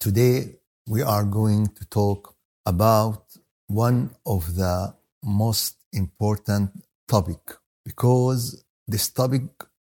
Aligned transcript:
Today, 0.00 0.54
we 0.86 1.02
are 1.02 1.24
going 1.24 1.66
to 1.68 1.84
talk 1.86 2.34
about 2.64 3.24
one 3.66 4.10
of 4.24 4.54
the 4.54 4.94
most 5.24 5.74
important 5.92 6.70
topic 7.08 7.40
because 7.84 8.64
this 8.86 9.08
topic 9.10 9.42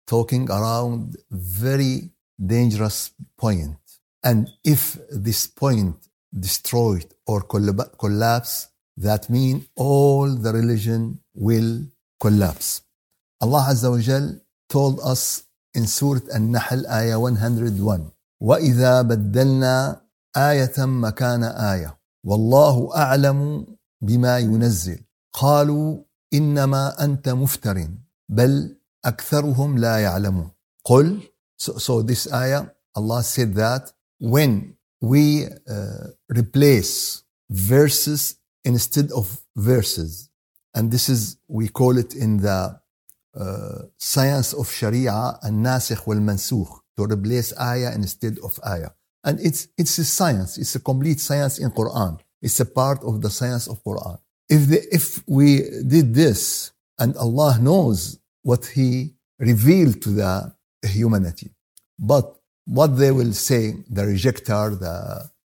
talking 0.06 0.50
around 0.50 1.16
very 1.30 2.10
dangerous 2.44 3.12
point 3.36 3.76
and 4.24 4.48
if 4.64 4.98
this 5.10 5.46
point 5.46 5.96
destroyed 6.38 7.06
or 7.26 7.42
collab- 7.42 7.96
collapse 7.98 8.68
that 8.96 9.28
mean 9.30 9.66
all 9.76 10.28
the 10.34 10.52
religion 10.52 11.20
will 11.34 11.82
collapse 12.20 12.82
Allah 13.40 13.66
Azza 13.70 13.90
wa 13.90 13.98
Jal 14.00 14.40
told 14.68 14.98
us 15.00 15.44
in 15.74 15.86
Surah 15.86 16.26
An-Nahl 16.34 16.86
ayah 16.90 17.18
101 17.20 18.10
وإذا 18.40 19.02
بدلنا 19.02 20.00
آية 20.37 20.73
مكان 20.77 21.43
آية 21.43 21.97
والله 22.23 22.95
أعلم 22.95 23.67
بما 24.01 24.37
ينزل 24.39 24.99
قالوا 25.33 26.03
إنما 26.33 27.03
أنت 27.03 27.29
مفتر 27.29 27.87
بل 28.29 28.77
أكثرهم 29.05 29.77
لا 29.77 29.97
يعلمون 29.99 30.51
قل 30.85 31.21
so, 31.57 31.77
so 31.77 32.01
this 32.01 32.31
ayah 32.33 32.65
Allah 32.95 33.23
said 33.23 33.53
that 33.55 33.91
when 34.19 34.75
we 35.01 35.45
uh, 35.45 36.07
replace 36.29 37.23
verses 37.49 38.37
instead 38.65 39.11
of 39.11 39.41
verses 39.55 40.29
and 40.75 40.91
this 40.91 41.09
is 41.09 41.37
we 41.47 41.67
call 41.67 41.97
it 41.97 42.15
in 42.15 42.37
the 42.37 42.79
uh, 43.35 43.79
science 43.97 44.53
of 44.53 44.71
Sharia 44.71 45.39
الناسخ 45.45 46.07
والمنسوخ 46.07 46.79
to 46.97 47.03
replace 47.05 47.53
ayah 47.59 47.93
instead 47.95 48.39
of 48.39 48.59
ayah 48.65 48.91
and 49.23 49.39
it's 49.39 49.67
it's 49.77 49.97
a 49.97 50.05
science. 50.05 50.57
It's 50.57 50.75
a 50.75 50.79
complete 50.79 51.19
science 51.19 51.59
in 51.59 51.69
quran. 51.71 52.19
It's 52.41 52.59
a 52.59 52.65
part 52.65 53.03
of 53.03 53.21
the 53.21 53.29
science 53.29 53.67
of 53.67 53.83
quran. 53.83 54.17
If 54.49 54.67
the, 54.67 54.79
if 54.91 55.23
we 55.27 55.47
did 55.87 56.13
this 56.13 56.71
and 56.99 57.15
allah 57.17 57.57
knows 57.59 58.19
what 58.43 58.65
he 58.75 59.13
revealed 59.39 60.01
to 60.01 60.09
the 60.09 60.53
humanity 60.83 61.49
but 61.97 62.25
what 62.65 62.97
they 62.97 63.11
will 63.11 63.33
say 63.33 63.73
the 63.89 64.03
rejecter 64.03 64.77
the 64.79 64.95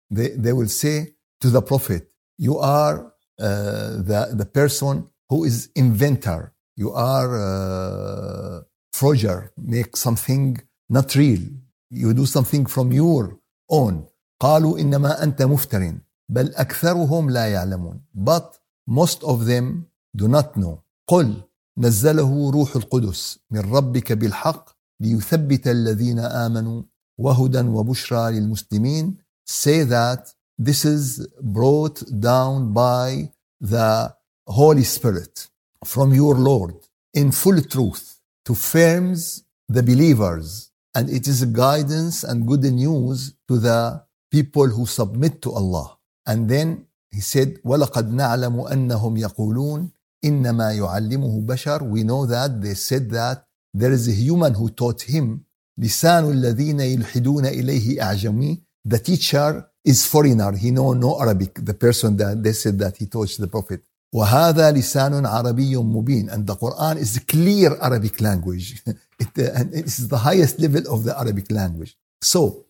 they, 0.09 0.29
they 0.29 0.53
will 0.53 0.67
say 0.67 1.15
to 1.41 1.49
the 1.49 1.61
prophet 1.61 2.07
you 2.37 2.57
are 2.59 3.13
uh, 3.39 3.89
the 4.09 4.29
the 4.33 4.45
person 4.45 5.07
who 5.29 5.43
is 5.43 5.69
inventor. 5.75 6.53
You 6.75 6.91
are 6.91 7.29
uh, 7.47 8.61
forger. 8.93 9.51
Make 9.57 9.95
something 9.97 10.61
not 10.89 11.15
real. 11.15 11.41
You 11.89 12.13
do 12.13 12.25
something 12.25 12.65
from 12.65 12.91
your 12.91 13.39
own 13.71 14.05
قالوا 14.39 14.79
إنما 14.79 15.23
أنت 15.23 15.41
مفتر 15.41 15.97
بل 16.29 16.55
أكثرهم 16.55 17.29
لا 17.29 17.47
يعلمون 17.47 18.01
but 18.15 18.59
most 18.89 19.23
of 19.23 19.45
them 19.45 19.85
do 20.17 20.27
not 20.27 20.57
know 20.57 20.79
قل 21.07 21.43
نزله 21.77 22.51
روح 22.51 22.75
القدس 22.75 23.39
من 23.51 23.59
ربك 23.59 24.11
بالحق 24.11 24.69
ليثبت 24.99 25.67
الذين 25.67 26.19
آمنوا 26.19 26.83
وهدى 27.17 27.59
وبشرى 27.59 28.31
للمسلمين 28.31 29.17
say 29.45 29.83
that 29.83 30.33
this 30.57 30.85
is 30.85 31.27
brought 31.41 32.03
down 32.19 32.73
by 32.73 33.29
the 33.61 34.13
Holy 34.47 34.83
Spirit 34.83 35.47
from 35.83 36.13
your 36.13 36.35
Lord 36.35 36.75
in 37.13 37.31
full 37.31 37.61
truth 37.61 38.19
to 38.45 38.53
firms 38.53 39.43
the 39.69 39.83
believers 39.83 40.71
and 40.94 41.10
it 41.10 41.26
is 41.26 41.42
a 41.42 41.46
guidance 41.46 42.24
and 42.24 42.46
good 42.46 42.64
news 42.64 43.34
to 43.48 43.58
the 43.58 44.02
people 44.30 44.66
who 44.66 44.86
submit 44.86 45.42
to 45.42 45.52
Allah. 45.52 45.98
And 46.26 46.48
then 46.48 46.86
he 47.10 47.20
said, 47.20 47.58
وَلَقَدْ 47.64 48.10
نَعْلَمُ 48.12 48.68
أَنَّهُمْ 48.70 49.18
يَقُولُونَ 49.18 49.90
إِنَّمَا 50.24 50.68
يُعَلِّمُهُ 50.82 51.46
بَشَرٌ 51.46 51.82
We 51.82 52.02
know 52.02 52.26
that 52.26 52.60
they 52.60 52.74
said 52.74 53.10
that 53.10 53.44
there 53.72 53.92
is 53.92 54.08
a 54.08 54.12
human 54.12 54.54
who 54.54 54.68
taught 54.70 55.02
him 55.02 55.44
لسان 55.78 56.30
الذين 56.30 56.80
يلحدون 56.80 57.46
إليه 57.46 58.02
أعجمي 58.02 58.60
The 58.84 58.98
teacher 58.98 59.68
is 59.84 60.06
foreigner. 60.06 60.52
He 60.56 60.70
know 60.70 60.92
no 60.92 61.20
Arabic. 61.20 61.64
The 61.64 61.74
person 61.74 62.16
that 62.16 62.42
they 62.42 62.52
said 62.52 62.78
that 62.78 62.96
he 62.96 63.06
taught 63.06 63.36
the 63.38 63.46
Prophet. 63.46 63.82
وهذا 64.12 64.70
لسان 64.70 65.26
عربي 65.26 65.76
مبين 65.76 66.30
and 66.30 66.46
the 66.46 66.54
Quran 66.56 66.96
is 66.96 67.16
a 67.16 67.20
clear 67.20 67.76
Arabic 67.82 68.20
language 68.20 68.82
it, 69.18 69.28
uh, 69.38 69.52
and 69.54 69.74
it 69.74 69.86
is 69.86 70.08
the 70.08 70.18
highest 70.18 70.58
level 70.60 70.82
of 70.94 71.04
the 71.04 71.18
Arabic 71.18 71.50
language 71.50 71.96
so 72.22 72.64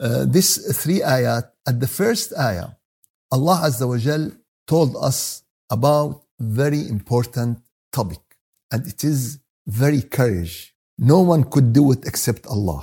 uh, 0.00 0.24
this 0.26 0.48
three 0.82 1.00
ayat 1.00 1.44
at 1.66 1.80
the 1.80 1.86
first 1.86 2.32
ayah 2.38 2.68
Allah 3.30 3.62
Azza 3.68 3.88
wa 3.88 3.96
Jal 3.96 4.32
told 4.66 4.94
us 4.96 5.42
about 5.70 6.22
very 6.38 6.86
important 6.88 7.58
topic 7.92 8.20
and 8.70 8.86
it 8.86 9.02
is 9.02 9.38
very 9.66 10.02
courage 10.02 10.74
no 10.98 11.20
one 11.20 11.44
could 11.44 11.72
do 11.72 11.90
it 11.92 12.04
except 12.04 12.46
Allah 12.46 12.82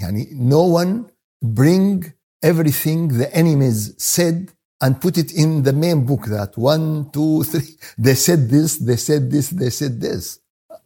يعني 0.00 0.32
no 0.34 0.62
one 0.64 1.08
bring 1.42 2.12
everything 2.42 3.08
the 3.08 3.34
enemies 3.34 3.94
said 3.96 4.52
and 4.81 4.99
put 4.99 5.17
it 5.17 5.31
in 5.31 5.63
the 5.63 5.73
main 5.73 6.05
book 6.05 6.25
that 6.25 6.57
one, 6.57 7.09
two, 7.11 7.43
three, 7.43 7.77
they 7.97 8.15
said 8.15 8.49
this, 8.49 8.77
they 8.77 8.97
said 8.97 9.31
this, 9.31 9.49
they 9.49 9.69
said 9.69 10.01
this. 10.01 10.39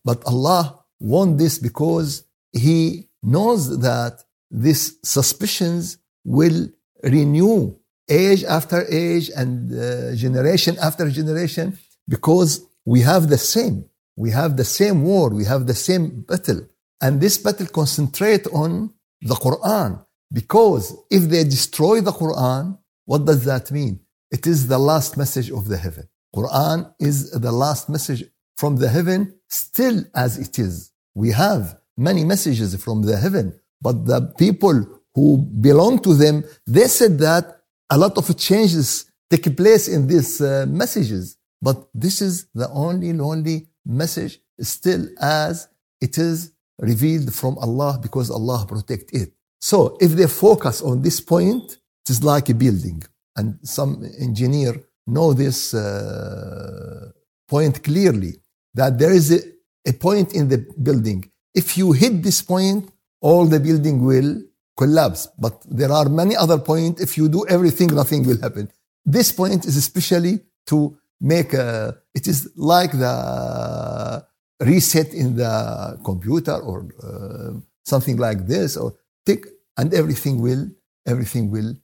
But 0.03 0.23
Allah 0.25 0.79
want 0.99 1.37
this 1.37 1.57
because 1.57 2.23
He 2.51 3.07
knows 3.23 3.79
that 3.79 4.23
these 4.51 4.97
suspicions 5.03 5.97
will 6.23 6.69
renew 7.03 7.75
age 8.09 8.43
after 8.43 8.85
age 8.91 9.31
and 9.35 9.73
uh, 9.73 10.15
generation 10.15 10.77
after 10.81 11.09
generation 11.09 11.77
because 12.07 12.65
we 12.85 13.01
have 13.01 13.29
the 13.29 13.37
same. 13.37 13.85
We 14.15 14.31
have 14.31 14.55
the 14.55 14.63
same 14.63 15.03
war, 15.03 15.29
we 15.29 15.45
have 15.45 15.67
the 15.67 15.75
same 15.75 16.21
battle. 16.21 16.61
And 17.01 17.19
this 17.19 17.37
battle 17.37 17.67
concentrate 17.67 18.47
on 18.47 18.93
the 19.21 19.35
Quran 19.35 20.05
because 20.31 20.95
if 21.09 21.23
they 21.23 21.43
destroy 21.43 22.01
the 22.01 22.11
Quran, 22.11 22.77
what 23.05 23.25
does 23.25 23.45
that 23.45 23.71
mean? 23.71 23.99
It 24.31 24.47
is 24.47 24.67
the 24.67 24.79
last 24.79 25.17
message 25.17 25.51
of 25.51 25.67
the 25.67 25.77
heaven. 25.77 26.09
Quran 26.35 26.93
is 26.99 27.31
the 27.31 27.51
last 27.51 27.89
message 27.89 28.23
from 28.57 28.77
the 28.77 28.89
heaven 28.89 29.33
still 29.49 30.03
as 30.13 30.37
it 30.37 30.59
is. 30.59 30.91
We 31.13 31.31
have 31.31 31.77
many 31.97 32.25
messages 32.25 32.75
from 32.83 33.03
the 33.03 33.17
heaven, 33.17 33.57
but 33.81 34.05
the 34.05 34.33
people 34.37 35.01
who 35.13 35.37
belong 35.37 35.99
to 35.99 36.13
them, 36.13 36.43
they 36.67 36.87
said 36.87 37.17
that 37.19 37.61
a 37.89 37.97
lot 37.97 38.17
of 38.17 38.37
changes 38.37 39.05
take 39.29 39.55
place 39.55 39.87
in 39.87 40.07
these 40.07 40.41
uh, 40.41 40.65
messages. 40.67 41.37
But 41.61 41.87
this 41.93 42.21
is 42.21 42.47
the 42.53 42.69
only, 42.69 43.17
only 43.19 43.67
message 43.85 44.39
still 44.59 45.07
as 45.19 45.67
it 46.01 46.17
is 46.17 46.51
revealed 46.79 47.33
from 47.33 47.57
Allah 47.59 47.97
because 48.01 48.29
Allah 48.29 48.65
protect 48.67 49.13
it. 49.13 49.31
So 49.61 49.97
if 50.01 50.11
they 50.11 50.27
focus 50.27 50.81
on 50.81 51.01
this 51.01 51.19
point, 51.19 51.77
it 52.05 52.11
is 52.11 52.23
like 52.23 52.49
a 52.49 52.53
building. 52.53 53.03
And 53.35 53.57
some 53.63 54.03
engineer 54.19 54.75
know 55.07 55.33
this 55.33 55.73
uh, 55.73 57.11
point 57.47 57.83
clearly 57.83 58.33
that 58.73 58.97
there 58.99 59.11
is 59.11 59.31
a, 59.31 59.39
a 59.87 59.93
point 59.93 60.33
in 60.33 60.47
the 60.47 60.65
building. 60.81 61.29
If 61.53 61.77
you 61.77 61.91
hit 61.93 62.21
this 62.21 62.41
point, 62.41 62.91
all 63.21 63.45
the 63.45 63.59
building 63.59 64.05
will 64.05 64.41
collapse. 64.77 65.27
But 65.39 65.61
there 65.69 65.91
are 65.91 66.07
many 66.09 66.35
other 66.35 66.59
points. 66.59 67.01
If 67.01 67.17
you 67.17 67.29
do 67.29 67.45
everything, 67.47 67.87
nothing 67.87 68.25
will 68.25 68.39
happen. 68.39 68.69
This 69.03 69.31
point 69.31 69.65
is 69.65 69.77
especially 69.77 70.41
to 70.67 70.97
make 71.21 71.53
a, 71.53 71.97
it 72.13 72.27
is 72.27 72.49
like 72.55 72.91
the 72.91 74.25
reset 74.59 75.13
in 75.13 75.35
the 75.35 75.99
computer 76.03 76.55
or 76.55 76.87
uh, 77.03 77.59
something 77.85 78.17
like 78.17 78.47
this 78.47 78.77
or 78.77 78.93
tick 79.25 79.45
and 79.77 79.93
everything 79.93 80.41
will, 80.41 80.67
everything 81.05 81.51
will 81.51 81.75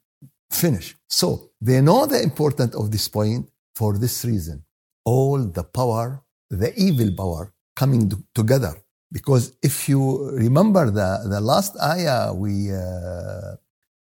finish. 0.50 0.97
So 1.08 1.50
they 1.60 1.80
know 1.80 2.06
the 2.06 2.22
importance 2.22 2.74
of 2.74 2.91
this 2.91 3.09
point 3.09 3.48
for 3.74 3.98
this 3.98 4.24
reason. 4.24 4.65
All 5.04 5.38
the 5.38 5.65
power, 5.65 6.22
the 6.50 6.72
evil 6.77 7.10
power 7.16 7.53
coming 7.74 8.09
to- 8.09 8.24
together. 8.34 8.74
Because 9.12 9.53
if 9.62 9.88
you 9.88 10.30
remember 10.30 10.91
the, 10.91 11.10
the 11.28 11.41
last 11.41 11.72
ayah, 11.80 12.33
we 12.33 12.72
uh, 12.72 13.56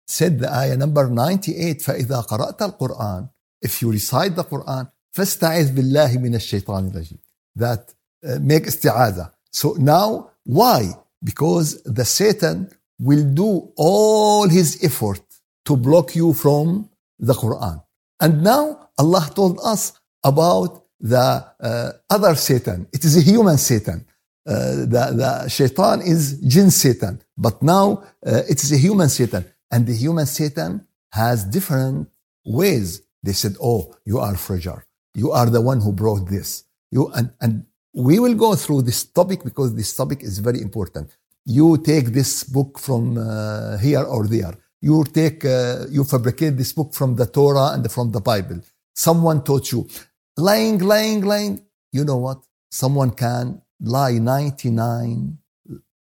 said 0.07 0.39
the 0.39 0.51
ayah 0.51 0.77
number 0.77 1.07
98, 1.07 1.81
فَإِذَا 1.81 2.27
قَرَأْتَ 2.27 2.57
الْقُرْآنِ 2.57 3.29
If 3.61 3.81
you 3.81 3.91
recite 3.91 4.35
the 4.35 4.43
Quran, 4.43 4.89
فَاسْتَعِذْ 5.15 5.75
بِاللَّهِ 5.75 6.17
مِنَ 6.17 6.35
الشَّيْطَانِ 6.35 6.91
الرَّجِيمِ 6.91 7.19
That 7.55 7.93
uh, 8.27 8.39
make 8.41 8.63
isti'aza. 8.63 9.31
So 9.51 9.75
now, 9.77 10.31
why? 10.43 10.93
Because 11.23 11.81
the 11.83 12.05
Satan 12.05 12.69
will 12.99 13.23
do 13.23 13.71
all 13.77 14.49
his 14.49 14.83
effort 14.83 15.21
to 15.64 15.76
block 15.76 16.14
you 16.14 16.32
from 16.32 16.88
the 17.18 17.34
Quran. 17.34 17.82
And 18.20 18.42
now 18.42 18.90
Allah 18.98 19.30
told 19.34 19.58
us 19.64 19.92
about 20.24 20.84
the 21.00 21.44
uh, 21.60 21.92
other 22.10 22.34
Satan. 22.34 22.86
It 22.92 23.04
is 23.04 23.16
a 23.16 23.20
human 23.20 23.58
Satan. 23.58 24.06
Uh, 24.46 24.86
the, 24.94 25.14
the 25.16 25.48
shaitan 25.48 26.02
is 26.02 26.40
jinn 26.40 26.70
Satan. 26.70 27.20
But 27.36 27.62
now 27.62 28.02
uh, 28.26 28.42
it 28.48 28.62
is 28.62 28.72
a 28.72 28.76
human 28.76 29.08
Satan. 29.08 29.44
And 29.70 29.86
the 29.86 29.94
human 29.94 30.26
Satan 30.26 30.86
has 31.12 31.44
different 31.44 32.08
ways. 32.44 33.02
They 33.22 33.32
said, 33.32 33.56
"Oh, 33.62 33.94
you 34.04 34.18
are 34.18 34.36
fragile. 34.36 34.82
You 35.14 35.30
are 35.32 35.48
the 35.50 35.60
one 35.60 35.80
who 35.80 35.92
brought 35.92 36.28
this." 36.28 36.64
You 36.90 37.08
and 37.08 37.30
and 37.40 37.64
we 37.94 38.18
will 38.18 38.34
go 38.34 38.54
through 38.54 38.82
this 38.82 39.04
topic 39.04 39.44
because 39.44 39.74
this 39.74 39.94
topic 39.94 40.22
is 40.22 40.38
very 40.38 40.60
important. 40.60 41.16
You 41.44 41.78
take 41.78 42.06
this 42.06 42.44
book 42.44 42.78
from 42.78 43.18
uh, 43.18 43.78
here 43.78 44.02
or 44.02 44.26
there. 44.26 44.54
You 44.80 45.04
take 45.04 45.44
uh, 45.44 45.86
you 45.90 46.04
fabricate 46.04 46.56
this 46.56 46.72
book 46.72 46.94
from 46.94 47.16
the 47.16 47.26
Torah 47.26 47.72
and 47.74 47.90
from 47.90 48.12
the 48.12 48.20
Bible. 48.20 48.60
Someone 48.94 49.42
taught 49.44 49.72
you 49.72 49.88
lying, 50.36 50.78
lying, 50.78 51.22
lying. 51.22 51.60
You 51.92 52.04
know 52.04 52.16
what? 52.16 52.38
Someone 52.70 53.10
can 53.10 53.62
lie 53.80 54.18
99 54.18 55.38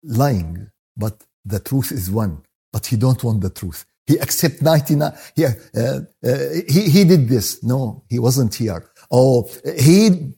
lying, 0.02 0.70
but 0.96 1.22
the 1.44 1.60
truth 1.60 1.92
is 1.92 2.10
one. 2.10 2.42
But 2.72 2.86
he 2.86 2.96
don't 2.96 3.22
want 3.24 3.40
the 3.40 3.50
truth. 3.50 3.86
He 4.06 4.18
accept 4.18 4.62
99. 4.62 5.12
He, 5.34 5.44
uh, 5.44 5.50
uh, 5.80 6.38
he, 6.68 6.90
he 6.90 7.04
did 7.04 7.28
this. 7.28 7.62
No, 7.62 8.04
he 8.08 8.18
wasn't 8.18 8.54
here. 8.54 8.88
Oh, 9.10 9.50
he 9.78 10.34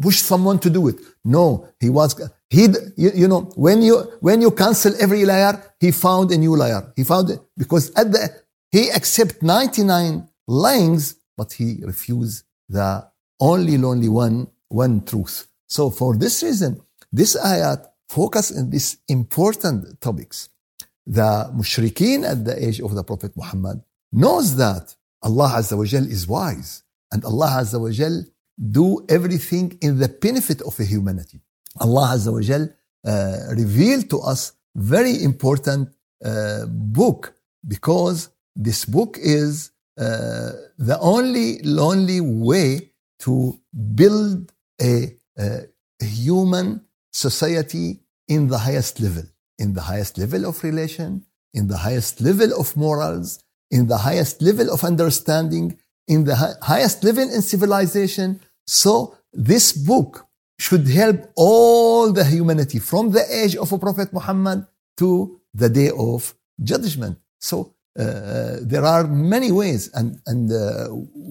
pushed 0.00 0.24
someone 0.24 0.58
to 0.60 0.70
do 0.70 0.88
it. 0.88 0.96
No, 1.24 1.68
he 1.80 1.88
was, 1.88 2.20
he, 2.50 2.62
you, 2.96 3.10
you 3.14 3.28
know, 3.28 3.42
when 3.56 3.82
you, 3.82 3.98
when 4.20 4.40
you 4.40 4.50
cancel 4.50 4.92
every 5.00 5.24
liar, 5.24 5.62
he 5.80 5.90
found 5.90 6.30
a 6.30 6.38
new 6.38 6.56
liar. 6.56 6.92
He 6.96 7.04
found 7.04 7.30
it 7.30 7.40
because 7.56 7.90
at 7.94 8.10
the, 8.10 8.30
he 8.70 8.90
accept 8.90 9.42
99 9.42 10.26
lyings, 10.46 11.16
but 11.36 11.52
he 11.52 11.78
refused 11.82 12.44
the 12.68 13.06
only 13.40 13.76
lonely 13.76 14.08
one, 14.08 14.48
one 14.68 15.04
truth. 15.04 15.46
So 15.68 15.90
for 15.90 16.16
this 16.16 16.42
reason, 16.42 16.80
this 17.12 17.36
ayat 17.36 17.86
focus 18.08 18.56
on 18.56 18.70
these 18.70 18.98
important 19.08 20.00
topics. 20.00 20.48
The 21.06 21.50
mushrikeen 21.54 22.24
at 22.28 22.44
the 22.44 22.66
age 22.66 22.80
of 22.80 22.94
the 22.94 23.04
Prophet 23.04 23.32
Muhammad 23.36 23.82
knows 24.12 24.56
that 24.56 24.94
Allah 25.22 25.54
Azza 25.56 25.76
wa 25.76 25.84
Jal 25.84 26.06
is 26.06 26.26
wise 26.26 26.82
and 27.12 27.24
Allah 27.24 27.58
Azza 27.60 27.80
wa 27.80 27.90
Jal 27.90 28.24
do 28.70 29.04
everything 29.08 29.78
in 29.80 29.98
the 29.98 30.08
benefit 30.08 30.60
of 30.62 30.76
humanity. 30.76 31.40
Allah 31.80 32.14
Azza 32.14 32.32
wa 32.32 32.40
Jal 32.40 32.68
uh, 33.04 33.54
revealed 33.56 34.10
to 34.10 34.20
us 34.20 34.52
very 34.74 35.22
important 35.22 35.88
uh, 36.24 36.66
book 36.66 37.34
because 37.66 38.30
this 38.54 38.84
book 38.84 39.16
is 39.20 39.70
uh, 39.98 40.52
the 40.78 40.98
only 41.00 41.58
lonely 41.62 42.20
way 42.20 42.90
to 43.20 43.58
build 43.94 44.52
a, 44.80 45.14
a 45.38 45.66
human 46.00 46.80
society 47.12 48.00
in 48.28 48.48
the 48.48 48.58
highest 48.58 49.00
level, 49.00 49.24
in 49.58 49.74
the 49.74 49.82
highest 49.82 50.18
level 50.18 50.46
of 50.46 50.62
relation, 50.62 51.24
in 51.52 51.66
the 51.68 51.78
highest 51.78 52.20
level 52.20 52.52
of 52.60 52.76
morals, 52.76 53.42
in 53.70 53.88
the 53.88 53.98
highest 53.98 54.40
level 54.42 54.70
of 54.70 54.84
understanding, 54.84 55.78
in 56.06 56.24
the 56.24 56.36
highest 56.62 57.02
level 57.02 57.24
in 57.24 57.42
civilization. 57.42 58.40
So 58.66 59.16
this 59.32 59.72
book 59.72 60.27
should 60.58 60.86
help 60.88 61.30
all 61.36 62.12
the 62.12 62.24
humanity 62.24 62.78
from 62.78 63.10
the 63.12 63.24
age 63.30 63.54
of 63.56 63.72
a 63.72 63.78
Prophet 63.78 64.12
Muhammad 64.12 64.66
to 64.96 65.40
the 65.54 65.68
day 65.68 65.90
of 65.90 66.34
judgment. 66.62 67.18
So 67.40 67.74
uh, 67.98 68.56
there 68.62 68.84
are 68.84 69.04
many 69.06 69.50
ways, 69.52 69.90
and, 69.94 70.20
and 70.26 70.52
uh, 70.52 70.88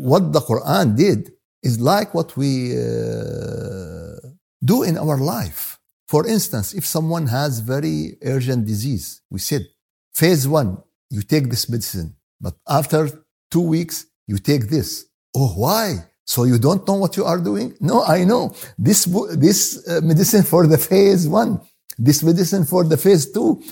what 0.08 0.32
the 0.32 0.40
Quran 0.40 0.96
did 0.96 1.32
is 1.64 1.80
like 1.80 2.14
what 2.14 2.38
we 2.38 2.74
uh, 2.74 4.16
do 4.64 4.84
in 4.84 4.98
our 4.98 5.18
life. 5.18 5.80
For 6.08 6.26
instance, 6.26 6.74
if 6.74 6.86
someone 6.86 7.28
has 7.28 7.60
very 7.60 8.18
urgent 8.24 8.66
disease, 8.66 9.22
we 9.30 9.40
said, 9.40 9.68
phase 10.16 10.48
one, 10.48 10.82
you 11.10 11.22
take 11.22 11.50
this 11.50 11.70
medicine, 11.70 12.16
but 12.40 12.56
after 12.68 13.10
two 13.52 13.62
weeks, 13.62 14.06
you 14.26 14.38
take 14.38 14.70
this. 14.70 15.06
Oh, 15.36 15.50
why? 15.50 16.06
So 16.28 16.44
you 16.44 16.60
don't 16.60 16.86
know 16.88 16.96
what 16.96 17.16
you 17.16 17.24
are 17.24 17.40
doing? 17.40 17.76
No, 17.80 18.04
I 18.04 18.26
know. 18.26 18.54
This, 18.78 19.06
this 19.46 19.88
uh, 19.88 20.02
medicine 20.04 20.44
for 20.44 20.68
the 20.68 20.78
phase 20.78 21.28
one, 21.28 21.62
this 21.98 22.22
medicine 22.22 22.66
for 22.66 22.84
the 22.84 22.98
phase 22.98 23.32
two. 23.32 23.64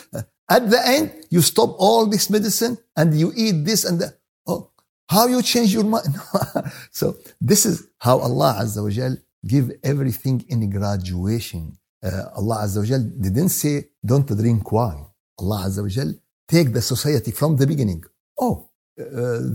At 0.50 0.70
the 0.70 0.82
end, 0.88 1.12
you 1.30 1.42
stop 1.42 1.76
all 1.78 2.06
this 2.06 2.30
medicine 2.30 2.78
and 2.96 3.14
you 3.20 3.34
eat 3.36 3.66
this 3.66 3.84
and 3.84 4.00
that. 4.00 4.14
Oh, 4.48 4.70
how 5.10 5.28
you 5.28 5.42
change 5.42 5.74
your 5.74 5.84
mind? 5.84 6.16
so 6.92 7.18
this 7.42 7.66
is 7.66 7.88
how 8.00 8.20
Allah 8.20 8.60
Azza 8.62 8.82
wa 8.82 8.90
Jal 8.90 9.18
give 9.46 9.72
everything 9.84 10.46
in 10.48 10.70
graduation. 10.70 11.78
Uh, 12.02 12.30
Allah 12.38 12.58
Azza 12.64 12.78
wa 12.78 12.86
Jal 12.86 13.04
didn't 13.20 13.50
say, 13.50 13.86
don't 14.06 14.28
drink 14.28 14.72
wine. 14.72 15.06
Allah 15.40 15.66
Azza 15.68 15.82
wa 15.82 15.90
Jal 15.90 16.14
take 16.48 16.72
the 16.72 16.82
society 16.82 17.32
from 17.32 17.58
the 17.58 17.68
beginning. 17.68 18.04
Oh, 18.40 18.70
uh, 19.00 19.04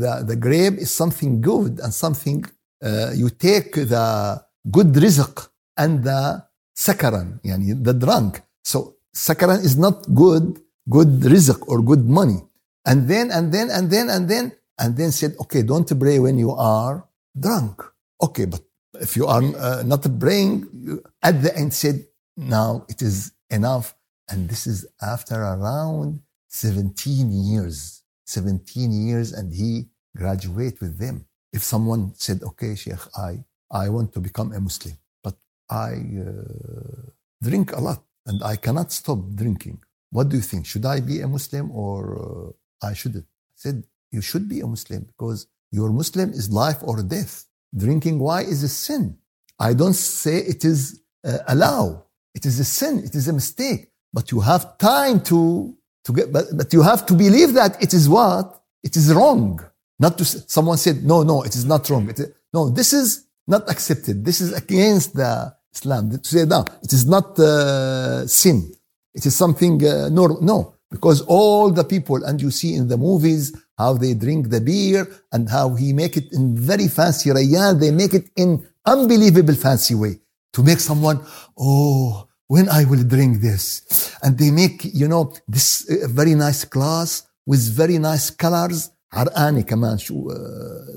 the, 0.03 0.25
the 0.27 0.37
grape 0.37 0.75
is 0.75 0.91
something 0.91 1.41
good 1.41 1.81
and 1.81 1.95
something, 1.95 2.45
uh, 2.83 3.13
you 3.15 3.31
take 3.31 3.73
the 3.75 4.43
good 4.71 4.93
rizq 4.95 5.49
and 5.77 6.05
the 6.05 6.43
sakaran, 6.75 7.41
yani 7.45 7.83
the 7.83 7.95
drunk. 7.95 8.43
So 8.65 8.97
sakaran 9.15 9.65
is 9.65 9.77
not 9.77 10.07
good, 10.15 10.61
good 10.89 11.21
rizq 11.21 11.69
or 11.69 11.83
good 11.83 12.07
money. 12.07 12.41
And 12.85 13.09
then, 13.09 13.31
and 13.31 13.53
then, 13.53 13.71
and 13.71 13.91
then, 13.91 14.09
and 14.09 14.29
then, 14.29 14.53
and 14.79 14.97
then 14.97 15.13
said, 15.13 15.37
okay, 15.41 15.63
don't 15.63 15.89
pray 15.99 16.19
when 16.19 16.39
you 16.39 16.53
are 16.53 17.05
drunk. 17.39 17.83
Okay, 18.23 18.47
but 18.47 18.61
if 18.95 19.17
you 19.17 19.27
are 19.27 19.43
uh, 19.43 19.83
not 19.85 20.05
praying, 20.19 21.01
at 21.23 21.43
the 21.43 21.57
end 21.57 21.75
said, 21.75 22.05
now 22.37 22.87
it 22.89 23.03
is 23.03 23.33
enough. 23.51 23.95
And 24.29 24.49
this 24.49 24.67
is 24.67 24.87
after 25.03 25.35
around 25.35 26.21
17 26.49 27.31
years. 27.33 28.03
17 28.27 28.93
years 28.93 29.33
and 29.33 29.53
he 29.53 29.89
graduate 30.17 30.81
with 30.81 30.99
them. 30.99 31.27
If 31.53 31.63
someone 31.63 32.13
said, 32.15 32.43
okay, 32.43 32.75
Sheikh, 32.75 33.05
I, 33.17 33.45
I 33.71 33.89
want 33.89 34.13
to 34.15 34.21
become 34.21 34.53
a 34.53 34.61
Muslim, 34.61 34.97
but 35.23 35.37
I 35.69 35.93
uh, 36.27 37.11
drink 37.43 37.73
a 37.73 37.81
lot 37.81 38.03
and 38.27 38.43
I 38.43 38.57
cannot 38.57 38.93
stop 38.93 39.19
drinking. 39.35 39.79
What 40.11 40.29
do 40.29 40.37
you 40.37 40.43
think? 40.43 40.67
Should 40.67 40.87
I 40.87 41.01
be 41.01 41.21
a 41.21 41.29
Muslim 41.29 41.71
or 41.73 42.55
uh, 42.83 42.87
I 42.87 42.95
shouldn't? 42.95 43.25
I 43.25 43.57
said, 43.57 43.85
you 44.11 44.21
should 44.21 44.49
be 44.49 44.61
a 44.61 44.67
Muslim 44.67 45.03
because 45.03 45.47
your 45.71 45.91
Muslim 45.91 46.31
is 46.31 46.51
life 46.51 46.79
or 46.83 47.03
death. 47.03 47.47
Drinking 47.77 48.19
wine 48.19 48.47
is 48.47 48.63
a 48.65 48.69
sin. 48.69 49.17
I 49.59 49.75
don't 49.75 49.95
say 49.95 50.39
it 50.39 50.65
is 50.65 51.01
uh, 51.25 51.39
allow. 51.47 52.05
It 52.35 52.45
is 52.47 52.59
a 52.59 52.65
sin. 52.65 52.99
It 53.05 53.15
is 53.15 53.29
a 53.29 53.33
mistake. 53.33 53.91
But 54.13 54.33
you 54.33 54.41
have 54.41 54.79
time 54.79 55.21
to 55.31 55.77
to 56.05 56.13
get. 56.13 56.33
But, 56.33 56.47
but 56.57 56.73
you 56.73 56.83
have 56.83 57.07
to 57.07 57.15
believe 57.15 57.53
that 57.55 57.81
it 57.81 57.95
is 57.95 58.09
what 58.09 58.61
it 58.83 58.97
is 58.97 59.15
wrong. 59.15 59.61
Not 60.01 60.19
to 60.19 60.25
someone 60.25 60.79
said 60.79 61.05
no, 61.05 61.23
no, 61.23 61.43
it 61.43 61.55
is 61.55 61.65
not 61.65 61.89
wrong. 61.91 62.09
It 62.11 62.21
no, 62.53 62.71
this 62.71 62.93
is 62.93 63.09
not 63.47 63.71
accepted. 63.71 64.25
This 64.25 64.41
is 64.41 64.51
against 64.63 65.15
the 65.15 65.55
Islam. 65.75 66.11
To 66.11 66.29
say 66.35 66.45
no, 66.47 66.65
it 66.83 66.93
is 66.93 67.05
not 67.07 67.39
uh, 67.39 68.27
sin. 68.27 68.73
It 69.15 69.27
is 69.27 69.37
something 69.37 69.75
uh, 69.85 70.09
no, 70.09 70.25
no, 70.41 70.75
because 70.91 71.21
all 71.23 71.71
the 71.71 71.85
people 71.85 72.25
and 72.25 72.41
you 72.41 72.51
see 72.51 72.75
in 72.75 72.89
the 72.89 72.97
movies 72.97 73.45
how 73.77 73.93
they 73.95 74.15
drink 74.15 74.51
the 74.51 74.61
beer 74.61 75.07
and 75.33 75.49
how 75.49 75.75
he 75.75 75.93
make 75.93 76.17
it 76.17 76.33
in 76.33 76.57
very 76.57 76.89
fancy 76.89 77.31
rayyan. 77.31 77.79
They 77.79 77.91
make 77.91 78.15
it 78.15 78.27
in 78.37 78.67
unbelievable 78.87 79.55
fancy 79.55 79.95
way 79.95 80.21
to 80.55 80.63
make 80.63 80.81
someone, 80.81 81.21
oh, 81.59 82.29
when 82.49 82.69
I 82.69 82.85
will 82.85 83.05
drink 83.05 83.41
this. 83.41 84.17
And 84.23 84.37
they 84.39 84.51
make, 84.51 84.85
you 84.85 85.09
know, 85.09 85.33
this 85.47 85.89
uh, 85.89 86.09
very 86.09 86.35
nice 86.35 86.65
glass 86.65 87.27
with 87.47 87.61
very 87.61 87.99
nice 87.99 88.31
colors. 88.31 88.91
عرقاني 89.14 89.64
كمان 89.64 89.98
شو 89.98 90.30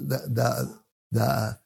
the, 0.09 0.19
the, 0.39 0.69
the 1.13 1.57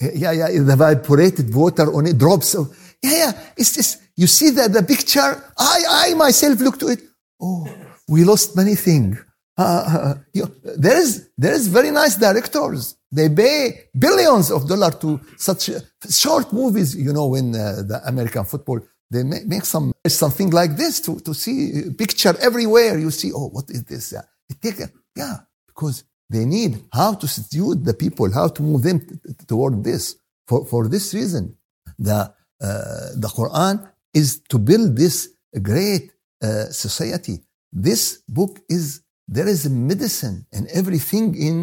yeah 0.00 0.32
yeah 0.32 0.48
the 0.48 0.72
evaporated 0.72 1.54
water 1.54 1.86
on 1.94 2.06
it 2.06 2.18
drops 2.18 2.54
yeah 3.02 3.16
yeah 3.22 3.32
it's 3.56 3.72
just 3.74 3.98
you 4.16 4.26
see 4.26 4.50
that 4.50 4.72
the 4.72 4.82
picture 4.82 5.30
I 5.58 5.78
I 6.06 6.14
myself 6.14 6.60
look 6.60 6.78
to 6.82 6.88
it 6.94 7.00
oh 7.40 7.66
we 8.08 8.24
lost 8.24 8.56
many 8.56 8.76
things 8.86 9.16
uh, 9.58 10.14
you, 10.34 10.44
there 10.62 10.98
is 10.98 11.30
there 11.38 11.54
is 11.54 11.68
very 11.68 11.90
nice 11.90 12.16
directors. 12.16 12.96
They 13.10 13.28
pay 13.28 13.88
billions 13.98 14.50
of 14.50 14.68
dollars 14.68 14.96
to 14.96 15.20
such 15.38 15.70
short 16.10 16.52
movies. 16.52 16.94
You 16.94 17.12
know, 17.12 17.34
in 17.34 17.54
uh, 17.54 17.82
the 17.90 18.02
American 18.06 18.44
football, 18.44 18.80
they 19.10 19.22
make, 19.22 19.46
make 19.46 19.64
some 19.64 19.94
something 20.06 20.50
like 20.50 20.76
this 20.76 21.00
to 21.00 21.20
to 21.20 21.32
see 21.32 21.90
picture 21.96 22.34
everywhere. 22.40 22.98
You 22.98 23.10
see, 23.10 23.32
oh, 23.32 23.48
what 23.48 23.70
is 23.70 23.84
this? 23.84 24.12
Yeah, 24.12 24.22
take 24.60 24.78
yeah, 25.16 25.38
because 25.81 26.03
they 26.29 26.45
need 26.45 26.71
how 26.93 27.13
to 27.21 27.27
seduce 27.27 27.77
the 27.89 27.95
people, 28.03 28.31
how 28.31 28.47
to 28.47 28.61
move 28.61 28.83
them 28.83 28.99
toward 29.47 29.83
this. 29.83 30.03
For 30.47 30.59
for 30.71 30.81
this 30.87 31.05
reason, 31.19 31.43
the 32.07 32.19
uh, 32.67 33.07
the 33.23 33.29
Quran 33.37 33.75
is 34.21 34.29
to 34.51 34.57
build 34.69 34.95
this 35.03 35.17
great 35.71 36.05
uh, 36.43 36.65
society. 36.85 37.35
This 37.87 38.01
book 38.37 38.53
is 38.77 38.83
there 39.27 39.49
is 39.55 39.61
a 39.65 39.73
medicine 39.91 40.37
and 40.55 40.63
everything 40.79 41.27
in, 41.49 41.55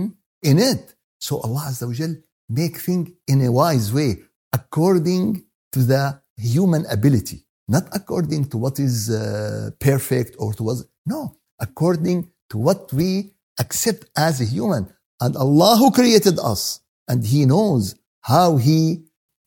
in 0.51 0.57
it. 0.73 0.83
So 1.27 1.33
Allah 1.47 1.65
Azza 1.71 1.87
wa 1.91 2.15
make 2.61 2.77
things 2.87 3.11
in 3.33 3.39
a 3.49 3.51
wise 3.61 3.89
way 3.99 4.11
according 4.59 5.27
to 5.75 5.81
the 5.93 6.05
human 6.37 6.83
ability, 6.97 7.39
not 7.75 7.85
according 7.99 8.43
to 8.51 8.57
what 8.65 8.77
is 8.89 9.11
uh, 9.11 9.71
perfect 9.89 10.33
or 10.39 10.49
to 10.55 10.63
what, 10.63 10.79
no, 11.05 11.21
according 11.61 12.19
to 12.51 12.57
what 12.67 12.91
we 12.99 13.11
accept 13.59 14.07
as 14.17 14.41
a 14.41 14.45
human. 14.45 14.89
And 15.21 15.37
Allah 15.37 15.77
who 15.77 15.91
created 15.91 16.39
us, 16.39 16.81
and 17.09 17.25
He 17.25 17.45
knows 17.45 17.95
how 18.23 18.57
He 18.57 19.05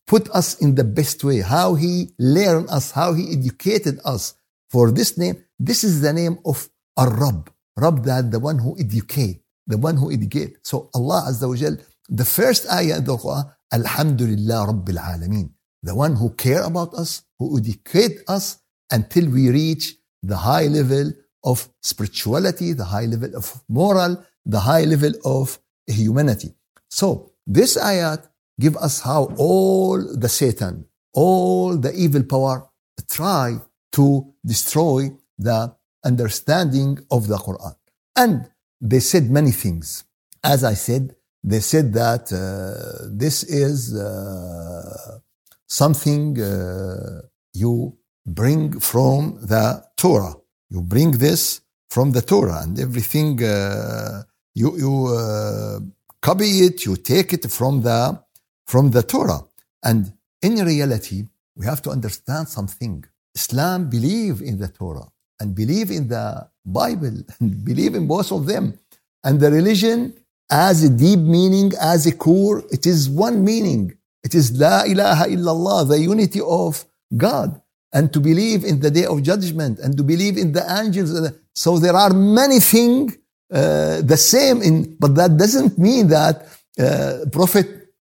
put 0.07 0.29
us 0.31 0.59
in 0.59 0.75
the 0.75 0.83
best 0.83 1.23
way, 1.23 1.39
how 1.39 1.75
He 1.75 2.09
learned 2.19 2.69
us, 2.69 2.91
how 2.91 3.13
He 3.13 3.31
educated 3.31 3.99
us. 4.03 4.33
For 4.69 4.91
this 4.91 5.17
name, 5.17 5.43
this 5.59 5.83
is 5.83 6.01
the 6.01 6.13
name 6.13 6.39
of 6.45 6.69
Ar-Rab. 6.97 7.51
Rab 7.77 8.03
that 8.03 8.31
the 8.31 8.39
one 8.39 8.59
who 8.59 8.77
educate, 8.79 9.41
the 9.67 9.77
one 9.77 9.97
who 9.97 10.11
educate. 10.11 10.57
So 10.63 10.89
Allah 10.93 11.25
Azza 11.29 11.47
wa 11.47 11.55
Jal, 11.55 11.77
the 12.09 12.25
first 12.25 12.69
ayah 12.69 12.97
in 12.97 13.05
the 13.05 13.15
Quran, 13.15 13.51
Alhamdulillah 13.71 14.67
Rabbil 14.71 14.97
Alameen. 14.97 15.49
The 15.83 15.95
one 15.95 16.15
who 16.15 16.31
care 16.31 16.63
about 16.63 16.93
us, 16.93 17.23
who 17.39 17.57
educate 17.57 18.19
us 18.27 18.59
until 18.91 19.29
we 19.29 19.49
reach 19.49 19.95
the 20.21 20.37
high 20.37 20.67
level 20.67 21.11
of 21.43 21.69
spirituality, 21.81 22.73
the 22.73 22.85
high 22.85 23.05
level 23.05 23.35
of 23.35 23.63
moral, 23.67 24.23
the 24.45 24.59
high 24.59 24.83
level 24.83 25.13
of 25.25 25.59
humanity. 25.87 26.53
So 26.89 27.31
this 27.45 27.77
ayat 27.77 28.27
give 28.59 28.75
us 28.77 29.01
how 29.01 29.33
all 29.37 29.97
the 30.23 30.29
Satan, 30.29 30.85
all 31.13 31.77
the 31.77 31.93
evil 31.93 32.23
power 32.23 32.67
try 33.09 33.57
to 33.93 34.33
destroy 34.45 35.11
the 35.37 35.75
understanding 36.03 36.99
of 37.09 37.27
the 37.27 37.37
Quran. 37.37 37.75
And 38.15 38.49
they 38.79 38.99
said 38.99 39.29
many 39.29 39.51
things. 39.51 40.03
As 40.43 40.63
I 40.63 40.73
said, 40.73 41.15
they 41.43 41.59
said 41.59 41.93
that 41.93 42.31
uh, 42.31 43.07
this 43.11 43.43
is 43.43 43.95
uh, 43.95 45.19
something 45.67 46.39
uh, 46.41 47.21
you 47.53 47.97
bring 48.25 48.79
from 48.79 49.39
the 49.41 49.83
Torah. 49.97 50.35
You 50.71 50.81
bring 50.81 51.11
this 51.11 51.41
from 51.89 52.07
the 52.11 52.23
Torah, 52.31 52.61
and 52.63 52.79
everything 52.79 53.43
uh, 53.43 54.23
you 54.55 54.69
you 54.83 54.93
uh, 55.07 55.79
copy 56.21 56.49
it, 56.67 56.85
you 56.85 56.95
take 56.95 57.29
it 57.37 57.45
from 57.51 57.81
the 57.87 57.99
from 58.65 58.91
the 58.91 59.03
Torah. 59.03 59.41
And 59.83 60.13
in 60.41 60.53
reality, 60.73 61.19
we 61.57 61.65
have 61.65 61.81
to 61.83 61.89
understand 61.89 62.47
something. 62.47 63.03
Islam 63.35 63.89
believe 63.89 64.41
in 64.41 64.57
the 64.57 64.69
Torah 64.69 65.07
and 65.39 65.53
believe 65.61 65.89
in 65.91 66.07
the 66.07 66.25
Bible 66.65 67.17
and 67.39 67.65
believe 67.65 67.93
in 67.95 68.07
both 68.07 68.31
of 68.31 68.45
them. 68.45 68.79
And 69.23 69.39
the 69.39 69.51
religion 69.51 70.13
as 70.49 70.83
a 70.83 70.89
deep 70.89 71.19
meaning, 71.19 71.71
as 71.79 72.05
a 72.05 72.15
core, 72.15 72.63
it 72.71 72.85
is 72.85 73.09
one 73.09 73.43
meaning. 73.43 73.97
It 74.23 74.35
is 74.35 74.59
La 74.59 74.83
ilaha 74.83 75.25
illallah, 75.25 75.87
the 75.87 75.99
unity 75.99 76.41
of 76.41 76.85
God. 77.15 77.61
And 77.93 78.11
to 78.13 78.19
believe 78.19 78.63
in 78.63 78.79
the 78.79 78.89
day 78.89 79.05
of 79.05 79.21
judgment 79.21 79.79
and 79.79 79.97
to 79.97 80.03
believe 80.03 80.37
in 80.37 80.53
the 80.53 80.63
angels. 80.79 81.11
So 81.53 81.77
there 81.77 81.95
are 81.95 82.13
many 82.13 82.59
things 82.59 83.17
uh, 83.51 84.01
the 84.01 84.17
same 84.17 84.61
in, 84.61 84.95
but 84.97 85.15
that 85.15 85.35
doesn't 85.35 85.77
mean 85.77 86.07
that 86.07 86.47
uh, 86.79 87.25
Prophet 87.31 87.67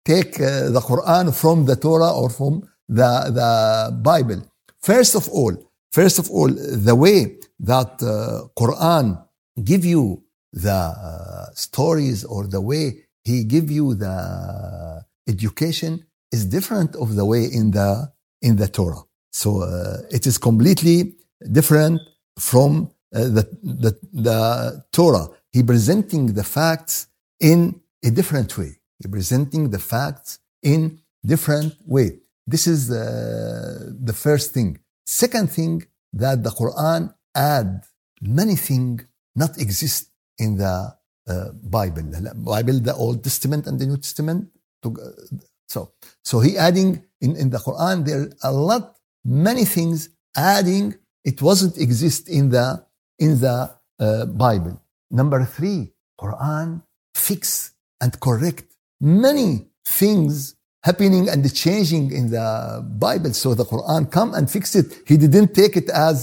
take 0.04 0.40
uh, 0.40 0.70
the 0.70 0.80
Quran 0.80 1.35
from 1.35 1.64
the 1.64 1.76
Torah 1.76 2.12
or 2.12 2.28
from 2.28 2.68
the, 2.88 3.12
the 3.40 4.00
Bible. 4.02 4.42
First 4.80 5.14
of 5.14 5.28
all, 5.28 5.54
first 5.92 6.18
of 6.18 6.30
all, 6.30 6.49
the 6.49 6.94
way 6.94 7.38
that 7.61 8.02
uh, 8.02 8.49
Quran 8.58 9.23
give 9.62 9.85
you 9.85 10.23
the 10.52 10.73
uh, 10.73 11.47
stories 11.54 12.25
or 12.25 12.47
the 12.47 12.61
way 12.61 13.04
he 13.25 13.44
give 13.44 13.70
you 13.70 13.94
the 13.94 15.04
education 15.28 16.04
is 16.32 16.47
different 16.47 16.97
of 16.97 17.14
the 17.14 17.25
way 17.25 17.44
in 17.44 17.70
the 17.70 18.11
in 18.40 18.56
the 18.56 18.68
Torah. 18.68 19.02
So 19.30 19.62
uh, 19.62 19.99
it 20.11 20.26
is 20.26 20.38
completely 20.38 21.14
different 21.52 22.00
from 22.38 22.90
uh, 23.14 23.25
the, 23.37 23.49
the 23.62 23.99
the 24.12 24.85
Torah. 24.92 25.28
He 25.52 25.62
presenting 25.62 26.35
the 26.35 26.44
facts 26.44 27.08
in 27.40 27.80
a 28.04 28.11
different 28.11 28.56
way. 28.58 28.78
He 28.99 29.08
presenting 29.08 29.70
the 29.70 29.78
facts 29.78 30.38
in 30.62 30.99
different 31.25 31.75
way. 31.87 32.18
This 32.47 32.66
is 32.66 32.90
uh, 32.90 33.90
the 34.08 34.12
first 34.12 34.52
thing. 34.52 34.78
Second 35.06 35.50
thing 35.50 35.85
that 36.12 36.42
the 36.42 36.50
Quran 36.50 37.14
add 37.35 37.85
many 38.20 38.56
things 38.56 39.04
not 39.35 39.58
exist 39.58 40.11
in 40.38 40.56
the 40.56 40.94
uh, 41.28 41.50
Bible. 41.62 42.04
Bible, 42.37 42.80
the 42.80 42.94
Old 42.94 43.23
Testament 43.23 43.66
and 43.66 43.78
the 43.78 43.87
New 43.87 43.97
Testament. 43.97 44.49
To, 44.82 44.88
uh, 44.90 45.37
so, 45.66 45.92
so 46.25 46.40
he 46.40 46.56
adding 46.56 47.04
in, 47.20 47.37
in 47.37 47.50
the 47.50 47.58
Quran 47.58 48.04
there 48.04 48.30
are 48.42 48.50
a 48.50 48.52
lot, 48.52 48.98
many 49.28 49.64
things 49.64 50.08
adding. 50.37 50.94
It 51.25 51.42
wasn't 51.42 51.76
exist 51.76 52.28
in 52.28 52.50
the 52.50 52.85
in 53.18 53.40
the 53.40 53.75
uh, 54.00 54.26
Bible. 54.26 54.80
Number 55.11 55.44
three, 55.44 55.92
Quran 56.20 56.82
fix 57.14 57.73
and 58.00 58.18
correct 58.20 58.64
many 59.00 59.66
things 59.85 60.54
happening 60.82 61.28
and 61.28 61.40
changing 61.54 62.12
in 62.12 62.30
the 62.30 62.85
Bible. 62.99 63.32
So 63.35 63.54
the 63.54 63.64
Quran 63.64 64.11
come 64.11 64.35
and 64.35 64.50
fix 64.50 64.75
it. 64.75 65.02
He 65.06 65.16
didn't 65.16 65.54
take 65.54 65.76
it 65.76 65.90
as 65.90 66.18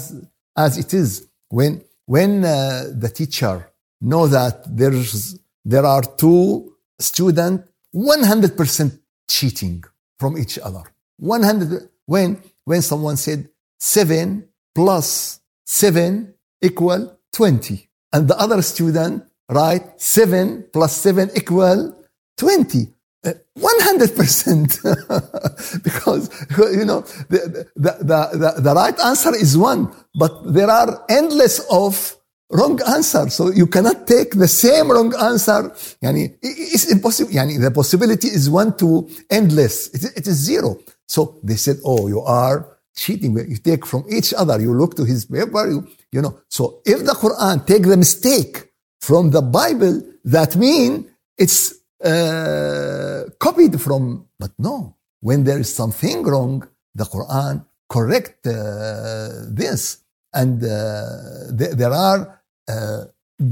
as 0.57 0.77
it 0.77 0.93
is. 0.93 1.27
When 1.49 1.83
when 2.05 2.43
uh, 2.43 2.85
the 3.03 3.09
teacher 3.09 3.71
know 4.01 4.27
that 4.27 4.55
there's 4.79 5.37
there 5.63 5.85
are 5.85 6.01
two 6.01 6.73
students 6.99 7.67
100% 7.93 8.99
cheating 9.29 9.83
from 10.19 10.37
each 10.37 10.59
other. 10.59 10.83
100 11.17 11.89
when 12.05 12.41
when 12.65 12.81
someone 12.81 13.17
said 13.17 13.49
7 13.79 14.47
plus 14.73 15.39
7 15.65 16.33
equal 16.61 17.17
20 17.33 17.89
and 18.13 18.27
the 18.27 18.37
other 18.37 18.61
student 18.61 19.23
write 19.49 19.99
7 20.01 20.67
plus 20.73 20.95
7 20.97 21.29
equal 21.35 22.05
20 22.37 22.87
uh, 23.25 23.33
100% 23.57 25.81
because 25.83 26.29
you 26.77 26.85
know 26.85 27.01
the, 27.29 27.67
the, 27.75 27.91
the, 28.01 28.53
the, 28.61 28.73
right 28.73 28.97
answer 28.99 29.35
is 29.35 29.57
one 29.57 29.91
but 30.13 30.53
there 30.53 30.69
are 30.69 31.03
endless 31.09 31.59
of 31.71 32.14
wrong 32.49 32.79
answer. 32.87 33.29
So 33.29 33.51
you 33.51 33.67
cannot 33.67 34.07
take 34.07 34.31
the 34.31 34.47
same 34.47 34.91
wrong 34.91 35.13
answer. 35.15 35.71
Yani 36.01 36.37
it's 36.41 36.91
impossible. 36.91 37.31
Yani 37.31 37.59
the 37.59 37.71
possibility 37.71 38.27
is 38.27 38.49
one 38.49 38.75
to 38.77 39.09
endless. 39.29 39.89
It, 39.93 40.17
it 40.17 40.27
is 40.27 40.35
zero. 40.35 40.77
So 41.07 41.39
they 41.43 41.55
said 41.55 41.77
oh 41.83 42.07
you 42.07 42.21
are 42.21 42.77
cheating. 42.95 43.37
You 43.37 43.57
take 43.57 43.85
from 43.85 44.05
each 44.09 44.33
other 44.33 44.59
you 44.61 44.73
look 44.73 44.95
to 44.95 45.05
his 45.05 45.25
paper 45.25 45.67
you, 45.67 45.87
you 46.11 46.21
know. 46.21 46.39
So 46.49 46.81
if 46.85 46.99
the 47.05 47.13
quran 47.13 47.65
take 47.65 47.83
the 47.83 47.97
mistake 47.97 48.69
from 49.01 49.31
the 49.31 49.41
bible 49.41 50.01
that 50.23 50.55
mean 50.55 51.09
it's 51.37 51.73
uh, 52.03 53.23
copied 53.39 53.81
from 53.81 54.27
but 54.39 54.51
no. 54.57 54.95
When 55.21 55.43
there 55.43 55.57
is 55.57 55.73
something 55.73 56.23
wrong 56.23 56.67
the 56.93 57.05
quran 57.05 57.65
correct 57.89 58.45
uh, 58.47 59.45
this 59.49 60.04
and 60.35 60.63
uh, 60.63 61.57
th- 61.57 61.71
there 61.71 61.93
are 61.93 62.41
uh, 62.67 63.05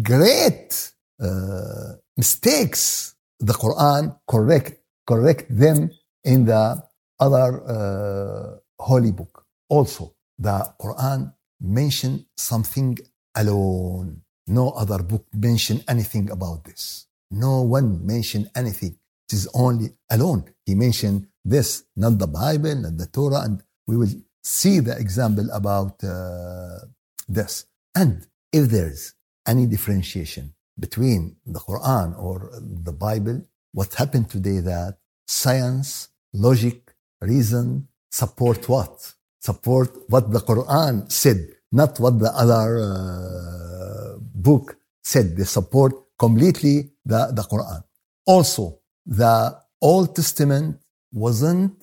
great 0.03 0.91
uh, 1.21 1.93
mistakes. 2.17 3.15
The 3.39 3.53
Quran 3.53 4.19
correct 4.27 4.79
correct 5.07 5.45
them 5.49 5.91
in 6.23 6.45
the 6.45 6.81
other 7.19 8.61
holy 8.79 9.11
book. 9.11 9.45
Also, 9.69 10.13
the 10.37 10.57
Quran 10.79 11.33
mention 11.59 12.25
something 12.37 12.97
alone. 13.35 14.21
No 14.47 14.71
other 14.71 15.01
book 15.03 15.25
mention 15.33 15.83
anything 15.87 16.29
about 16.29 16.63
this. 16.65 17.07
No 17.31 17.61
one 17.61 18.05
mention 18.05 18.49
anything. 18.55 18.95
It 19.27 19.33
is 19.33 19.47
only 19.53 19.93
alone. 20.11 20.43
He 20.65 20.75
mentioned 20.75 21.27
this, 21.43 21.83
not 21.95 22.19
the 22.19 22.27
Bible, 22.27 22.75
not 22.75 22.97
the 22.97 23.07
Torah, 23.07 23.41
and 23.41 23.63
we 23.87 23.97
will 23.97 24.13
see 24.43 24.79
the 24.79 24.97
example 24.97 25.47
about 25.51 26.03
uh, 26.03 26.79
this. 27.27 27.65
And 27.95 28.27
if 28.51 28.69
there's 28.69 29.13
any 29.47 29.65
differentiation 29.65 30.53
between 30.79 31.35
the 31.45 31.59
Quran 31.59 32.17
or 32.19 32.51
the 32.61 32.91
Bible, 32.91 33.41
what 33.71 33.93
happened 33.93 34.29
today 34.29 34.59
that 34.59 34.97
science, 35.27 36.09
logic, 36.33 36.93
reason 37.21 37.87
support 38.11 38.67
what? 38.69 39.13
Support 39.39 40.09
what 40.09 40.31
the 40.31 40.39
Quran 40.39 41.11
said, 41.11 41.39
not 41.71 41.99
what 41.99 42.19
the 42.19 42.31
other 42.43 42.79
uh, 42.79 44.17
book 44.19 44.77
said. 45.03 45.35
They 45.35 45.43
support 45.43 45.93
completely 46.17 46.91
the, 47.05 47.31
the 47.33 47.41
Quran. 47.41 47.83
Also, 48.25 48.79
the 49.05 49.59
Old 49.81 50.15
Testament 50.15 50.79
wasn't 51.11 51.73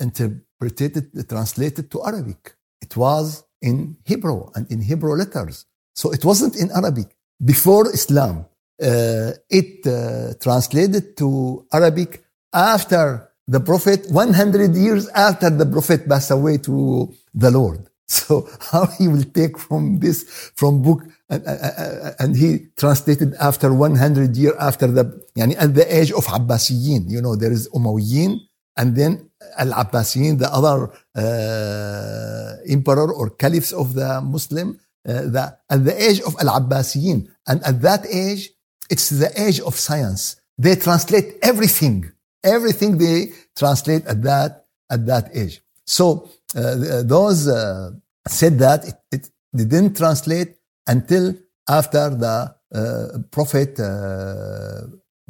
interpreted 0.00 0.47
translated 0.60 1.90
to 1.90 2.04
Arabic. 2.04 2.54
It 2.80 2.96
was 2.96 3.44
in 3.62 3.96
Hebrew 4.04 4.50
and 4.54 4.70
in 4.70 4.80
Hebrew 4.80 5.14
letters. 5.14 5.66
So 5.94 6.10
it 6.12 6.24
wasn't 6.24 6.56
in 6.56 6.70
Arabic. 6.70 7.16
Before 7.44 7.92
Islam, 7.92 8.46
uh, 8.80 9.32
it 9.50 9.86
uh, 9.86 10.34
translated 10.40 11.16
to 11.16 11.66
Arabic 11.72 12.22
after 12.52 13.28
the 13.48 13.60
Prophet, 13.60 14.06
100 14.10 14.76
years 14.76 15.08
after 15.08 15.50
the 15.50 15.66
Prophet 15.66 16.08
passed 16.08 16.30
away 16.30 16.58
to 16.58 17.12
the 17.34 17.50
Lord. 17.50 17.80
So 18.10 18.48
how 18.72 18.86
he 18.86 19.06
will 19.06 19.24
take 19.24 19.58
from 19.58 19.98
this, 20.00 20.24
from 20.54 20.80
book, 20.80 21.02
and, 21.28 21.46
uh, 21.46 22.12
and 22.18 22.34
he 22.34 22.68
translated 22.76 23.34
after 23.34 23.74
100 23.74 24.34
year 24.34 24.54
after 24.58 24.86
the, 24.86 25.04
yani 25.36 25.54
at 25.58 25.74
the 25.74 25.84
age 25.94 26.10
of 26.12 26.24
Abbasiyin, 26.24 27.10
you 27.10 27.20
know, 27.20 27.36
there 27.36 27.52
is 27.52 27.68
Umayyin, 27.68 28.40
and 28.78 28.96
then 28.96 29.27
Al-Abbasiyin 29.56 30.38
the 30.38 30.52
other 30.52 30.90
uh, 31.16 32.56
emperor 32.68 33.12
or 33.12 33.30
caliphs 33.30 33.72
of 33.72 33.94
the 33.94 34.20
Muslim 34.20 34.78
uh, 35.06 35.22
the, 35.22 35.56
at 35.70 35.84
the 35.84 36.02
age 36.02 36.20
of 36.20 36.34
Al-Abbasiyin. 36.40 37.28
And 37.46 37.62
at 37.64 37.80
that 37.82 38.06
age 38.06 38.50
it's 38.90 39.10
the 39.10 39.30
age 39.40 39.60
of 39.60 39.74
science. 39.76 40.36
They 40.56 40.74
translate 40.76 41.36
everything. 41.42 42.10
Everything 42.42 42.98
they 42.98 43.32
translate 43.56 44.06
at 44.06 44.22
that 44.22 44.66
at 44.90 45.06
that 45.06 45.30
age. 45.34 45.60
So 45.86 46.30
uh, 46.56 47.02
those 47.02 47.48
uh, 47.48 47.90
said 48.26 48.58
that 48.58 48.84
it, 48.88 48.94
it, 49.12 49.30
they 49.52 49.64
didn't 49.64 49.96
translate 49.96 50.56
until 50.86 51.34
after 51.68 52.10
the 52.10 52.54
uh, 52.74 53.18
Prophet 53.30 53.78
uh, 53.80 54.86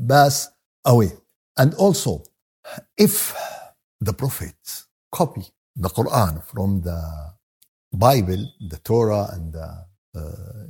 passed 0.08 0.50
away. 0.84 1.12
And 1.56 1.74
also, 1.74 2.22
if 2.96 3.34
the 4.00 4.12
Prophet 4.12 4.56
copy 5.10 5.46
the 5.78 5.88
Quran 5.88 6.44
from 6.44 6.82
the 6.82 7.00
Bible, 7.92 8.52
the 8.68 8.78
Torah, 8.78 9.28
and 9.32 9.52
the 9.52 9.68
uh, 10.14 10.20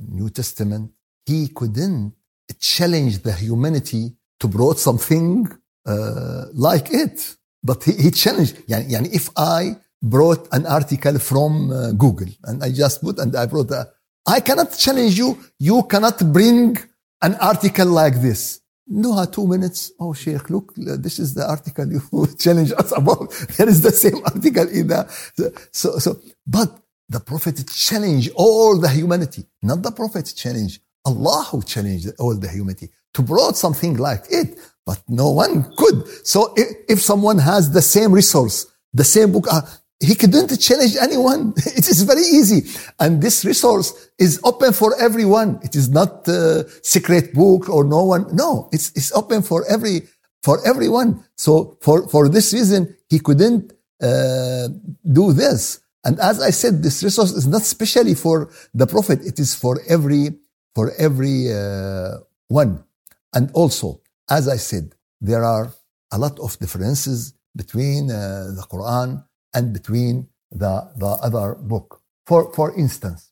New 0.07 0.29
Testament, 0.29 0.91
he 1.25 1.47
couldn't 1.49 2.13
challenge 2.59 3.19
the 3.23 3.33
humanity 3.33 4.15
to 4.39 4.47
brought 4.47 4.79
something 4.79 5.47
uh, 5.85 6.45
like 6.53 6.87
it. 6.91 7.35
But 7.63 7.83
he, 7.83 7.93
he 7.93 8.11
challenged, 8.11 8.55
yani, 8.67 8.89
yani 8.91 9.13
if 9.13 9.29
I 9.35 9.75
brought 10.01 10.47
an 10.53 10.65
article 10.65 11.19
from 11.19 11.71
uh, 11.71 11.91
Google 11.91 12.29
and 12.45 12.63
I 12.63 12.71
just 12.71 13.01
put 13.01 13.19
and 13.19 13.35
I 13.35 13.45
brought 13.47 13.71
a, 13.71 13.89
I 14.27 14.39
cannot 14.39 14.77
challenge 14.77 15.17
you. 15.17 15.37
You 15.57 15.83
cannot 15.83 16.31
bring 16.31 16.77
an 17.21 17.35
article 17.35 17.87
like 17.87 18.21
this. 18.21 18.61
No, 18.89 19.23
two 19.25 19.47
minutes. 19.47 19.93
Oh, 19.99 20.13
Sheikh, 20.13 20.49
look, 20.49 20.73
this 20.77 21.19
is 21.19 21.35
the 21.35 21.47
article 21.49 21.91
you 21.91 22.01
challenge 22.39 22.73
us 22.73 22.91
about. 22.97 23.33
Here 23.57 23.69
is 23.69 23.81
the 23.83 23.91
same 23.91 24.17
article 24.25 24.67
in 24.69 24.87
the, 24.87 25.59
so, 25.73 25.99
so, 25.99 26.19
but 26.47 26.79
the 27.09 27.19
Prophet 27.19 27.63
challenged 27.69 28.31
all 28.35 28.79
the 28.79 28.89
humanity, 28.89 29.45
not 29.63 29.83
the 29.83 29.91
Prophet 29.91 30.33
challenged 30.35 30.81
Allah 31.05 31.47
who 31.51 31.63
challenged 31.63 32.09
all 32.19 32.35
the 32.35 32.49
humanity 32.49 32.89
to 33.15 33.23
brought 33.23 33.57
something 33.57 33.97
like 33.97 34.25
it, 34.31 34.59
but 34.87 35.01
no 35.07 35.31
one 35.31 35.71
could. 35.77 36.07
So 36.25 36.53
if, 36.57 36.69
if 36.89 37.01
someone 37.01 37.39
has 37.39 37.71
the 37.71 37.83
same 37.83 38.11
resource, 38.11 38.67
the 38.93 39.05
same 39.05 39.31
book, 39.33 39.47
uh, 39.51 39.61
he 39.99 40.15
couldn't 40.15 40.57
challenge 40.59 40.95
anyone. 40.95 41.53
It 41.79 41.87
is 41.87 42.03
very 42.03 42.21
easy. 42.21 42.69
And 42.99 43.21
this 43.21 43.43
resource 43.43 43.93
is 44.17 44.39
open 44.43 44.73
for 44.73 44.99
everyone. 44.99 45.59
It 45.61 45.75
is 45.75 45.89
not 45.89 46.27
a 46.27 46.67
secret 46.83 47.33
book 47.33 47.69
or 47.69 47.83
no 47.83 48.03
one. 48.03 48.33
No, 48.33 48.69
it's, 48.71 48.91
it's 48.95 49.11
open 49.11 49.41
for 49.41 49.65
every, 49.69 50.07
for 50.41 50.65
everyone. 50.65 51.23
So 51.35 51.77
for, 51.81 52.07
for 52.07 52.29
this 52.29 52.53
reason, 52.53 52.95
he 53.09 53.19
couldn't 53.19 53.73
uh, 54.01 54.69
do 55.11 55.33
this. 55.33 55.81
And 56.05 56.17
as 56.19 56.41
I 56.41 56.51
said, 56.51 56.81
this 56.81 57.03
resource 57.03 57.31
is 57.31 57.45
not 57.45 57.63
specially 57.63 58.15
for 58.15 58.49
the 58.73 58.87
prophet. 58.87 59.19
It 59.25 59.37
is 59.37 59.53
for 59.53 59.81
every, 59.89 60.29
for 60.75 60.93
every 60.97 61.51
uh, 61.53 62.19
one. 62.47 62.85
And 63.33 63.51
also, 63.51 64.01
as 64.29 64.47
I 64.47 64.55
said, 64.55 64.95
there 65.19 65.43
are 65.43 65.73
a 66.11 66.17
lot 66.17 66.39
of 66.39 66.57
differences 66.59 67.33
between 67.53 68.09
uh, 68.09 68.51
the 68.55 68.65
Quran 68.71 69.25
and 69.53 69.73
between 69.73 70.27
the, 70.51 70.89
the 70.97 71.07
other 71.21 71.55
book. 71.55 72.01
For, 72.25 72.53
for 72.53 72.75
instance, 72.77 73.31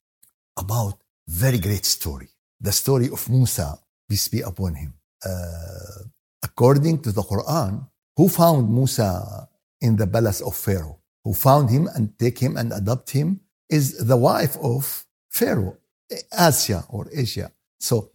about 0.58 1.00
very 1.28 1.60
great 1.60 1.86
story, 1.86 2.30
the 2.60 2.72
story 2.72 3.10
of 3.12 3.30
Musa, 3.30 3.80
peace 4.10 4.28
be 4.28 4.42
upon 4.42 4.76
him. 4.76 4.94
Uh, 5.24 6.04
according 6.44 7.02
to 7.02 7.12
the 7.12 7.22
Quran, 7.22 7.88
who 8.16 8.30
found 8.30 8.70
Musa 8.70 9.48
in 9.82 9.96
the 9.96 10.08
palace 10.08 10.42
of 10.42 10.56
Pharaoh? 10.56 11.00
Who 11.24 11.34
found 11.34 11.70
him 11.70 11.90
and 11.94 12.18
take 12.18 12.40
him 12.40 12.56
and 12.58 12.72
adopt 12.72 13.12
him 13.12 13.42
is 13.70 13.98
the 14.08 14.18
wife 14.18 14.56
of 14.58 15.06
Pharaoh, 15.30 15.78
Asia 16.32 16.86
or 16.90 17.08
Asia. 17.14 17.52
So 17.80 18.12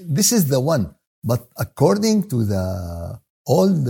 this 0.00 0.32
is 0.32 0.48
the 0.48 0.60
one. 0.60 0.94
But 1.24 1.48
according 1.56 2.28
to 2.30 2.44
the 2.44 3.20
Old 3.46 3.86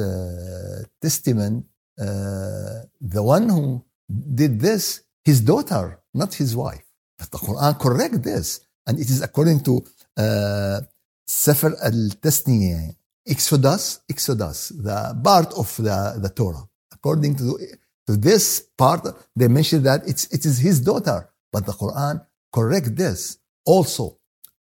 Testament, 1.00 1.66
uh, 2.00 2.82
the 3.00 3.22
one 3.22 3.48
who 3.48 3.84
did 4.34 4.60
this, 4.60 5.02
his 5.24 5.40
daughter, 5.40 6.00
not 6.14 6.34
his 6.34 6.56
wife. 6.56 6.84
But 7.18 7.30
the 7.30 7.38
Quran 7.38 7.78
correct 7.78 8.22
this. 8.22 8.60
And 8.86 8.98
it 8.98 9.08
is 9.08 9.22
according 9.22 9.60
to 9.64 9.84
uh, 10.16 10.80
Sefer 11.26 11.76
al-Tasniyah, 11.82 12.94
Exodus, 13.26 14.00
Exodus, 14.10 14.70
the 14.70 15.18
part 15.22 15.52
of 15.54 15.74
the, 15.76 16.18
the 16.20 16.28
Torah. 16.30 16.68
According 16.92 17.36
to, 17.36 17.58
to 18.08 18.16
this 18.16 18.66
part, 18.76 19.06
they 19.36 19.48
mention 19.48 19.82
that 19.84 20.02
it's, 20.06 20.24
it 20.26 20.44
is 20.44 20.58
his 20.58 20.80
daughter. 20.80 21.28
But 21.52 21.66
the 21.66 21.72
Quran 21.72 22.24
correct 22.52 22.96
this. 22.96 23.38
Also, 23.64 24.18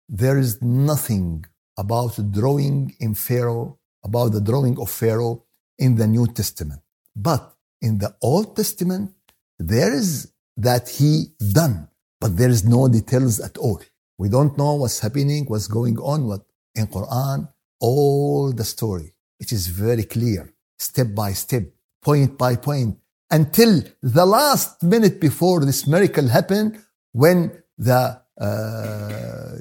there 0.10 0.38
is 0.38 0.62
nothing 0.62 1.46
about 1.78 2.18
drawing 2.32 2.96
in 3.00 3.14
Pharaoh, 3.14 3.78
about 4.04 4.30
the 4.32 4.42
drawing 4.42 4.80
of 4.80 4.90
Pharaoh 4.90 5.44
in 5.78 5.96
the 5.96 6.08
New 6.08 6.26
Testament. 6.28 6.82
But 7.18 7.56
in 7.82 7.98
the 7.98 8.16
Old 8.22 8.56
Testament, 8.56 9.12
there 9.58 9.94
is 9.94 10.32
that 10.56 10.88
he 10.90 11.34
done, 11.52 11.90
but 12.22 12.38
there 12.38 12.50
is 12.50 12.64
no 12.64 12.88
details 12.88 13.40
at 13.40 13.58
all. 13.58 13.82
We 14.20 14.30
don't 14.30 14.56
know 14.58 14.76
what's 14.76 15.00
happening, 15.00 15.46
what's 15.46 15.68
going 15.68 15.98
on. 15.98 16.28
What 16.28 16.42
in 16.76 16.86
Quran, 16.88 17.50
all 17.80 18.52
the 18.52 18.64
story. 18.64 19.14
It 19.40 19.52
is 19.52 19.68
very 19.68 20.04
clear, 20.04 20.54
step 20.78 21.16
by 21.16 21.34
step, 21.34 21.64
point 22.04 22.38
by 22.38 22.56
point, 22.56 22.98
until 23.32 23.82
the 24.02 24.26
last 24.26 24.84
minute 24.84 25.20
before 25.20 25.66
this 25.66 25.88
miracle 25.88 26.28
happened, 26.28 26.80
when 27.14 27.52
the 27.78 28.22
uh, 28.40 29.56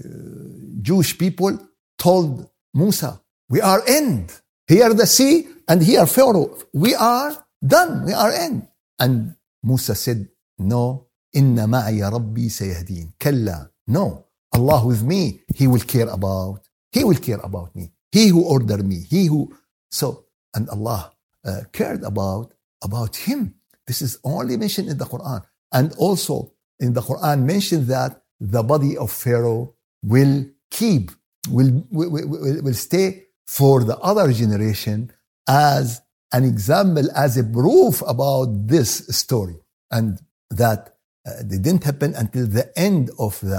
Jewish 0.82 1.16
people 1.18 1.58
told 1.98 2.48
Musa, 2.74 3.20
"We 3.48 3.60
are 3.60 3.82
end. 3.86 4.32
Here 4.68 4.92
the 4.92 5.06
sea, 5.06 5.48
and 5.68 5.82
here 5.82 6.06
Pharaoh. 6.06 6.58
We 6.72 6.94
are 6.94 7.45
Done. 7.64 8.04
We 8.06 8.12
are 8.12 8.32
in. 8.32 8.68
And 8.98 9.34
Musa 9.62 9.94
said, 9.94 10.28
No. 10.58 11.06
Inna 11.32 11.66
ma'ya 11.66 12.10
Rabbi 12.10 12.48
sayahdeen. 12.48 13.12
Kalla. 13.18 13.70
No. 13.86 14.24
Allah 14.52 14.86
with 14.86 15.02
me, 15.02 15.40
He 15.54 15.66
will 15.66 15.80
care 15.80 16.08
about. 16.08 16.60
He 16.92 17.04
will 17.04 17.18
care 17.18 17.40
about 17.42 17.74
me. 17.76 17.90
He 18.10 18.28
who 18.28 18.42
ordered 18.44 18.86
me. 18.86 19.04
He 19.08 19.26
who. 19.26 19.54
So, 19.90 20.24
and 20.54 20.68
Allah 20.70 21.12
uh, 21.44 21.60
cared 21.72 22.02
about, 22.02 22.52
about 22.82 23.16
him. 23.16 23.54
This 23.86 24.02
is 24.02 24.18
only 24.24 24.56
mentioned 24.56 24.88
in 24.88 24.98
the 24.98 25.04
Quran. 25.04 25.44
And 25.72 25.92
also 25.98 26.52
in 26.80 26.92
the 26.92 27.00
Quran 27.02 27.44
mentioned 27.44 27.86
that 27.88 28.22
the 28.40 28.62
body 28.62 28.96
of 28.96 29.10
Pharaoh 29.12 29.74
will 30.02 30.46
keep, 30.70 31.10
will, 31.48 31.84
will, 31.90 32.10
will, 32.10 32.62
will 32.62 32.74
stay 32.74 33.24
for 33.46 33.84
the 33.84 33.96
other 33.98 34.32
generation 34.32 35.12
as 35.48 36.02
an 36.32 36.44
example 36.44 37.08
as 37.14 37.36
a 37.36 37.44
proof 37.44 38.02
about 38.06 38.66
this 38.66 39.06
story. 39.08 39.56
And 39.90 40.18
that 40.50 40.96
uh, 41.26 41.42
they 41.44 41.58
didn't 41.58 41.84
happen 41.84 42.14
until 42.14 42.46
the 42.46 42.70
end 42.78 43.10
of 43.18 43.40
the 43.40 43.56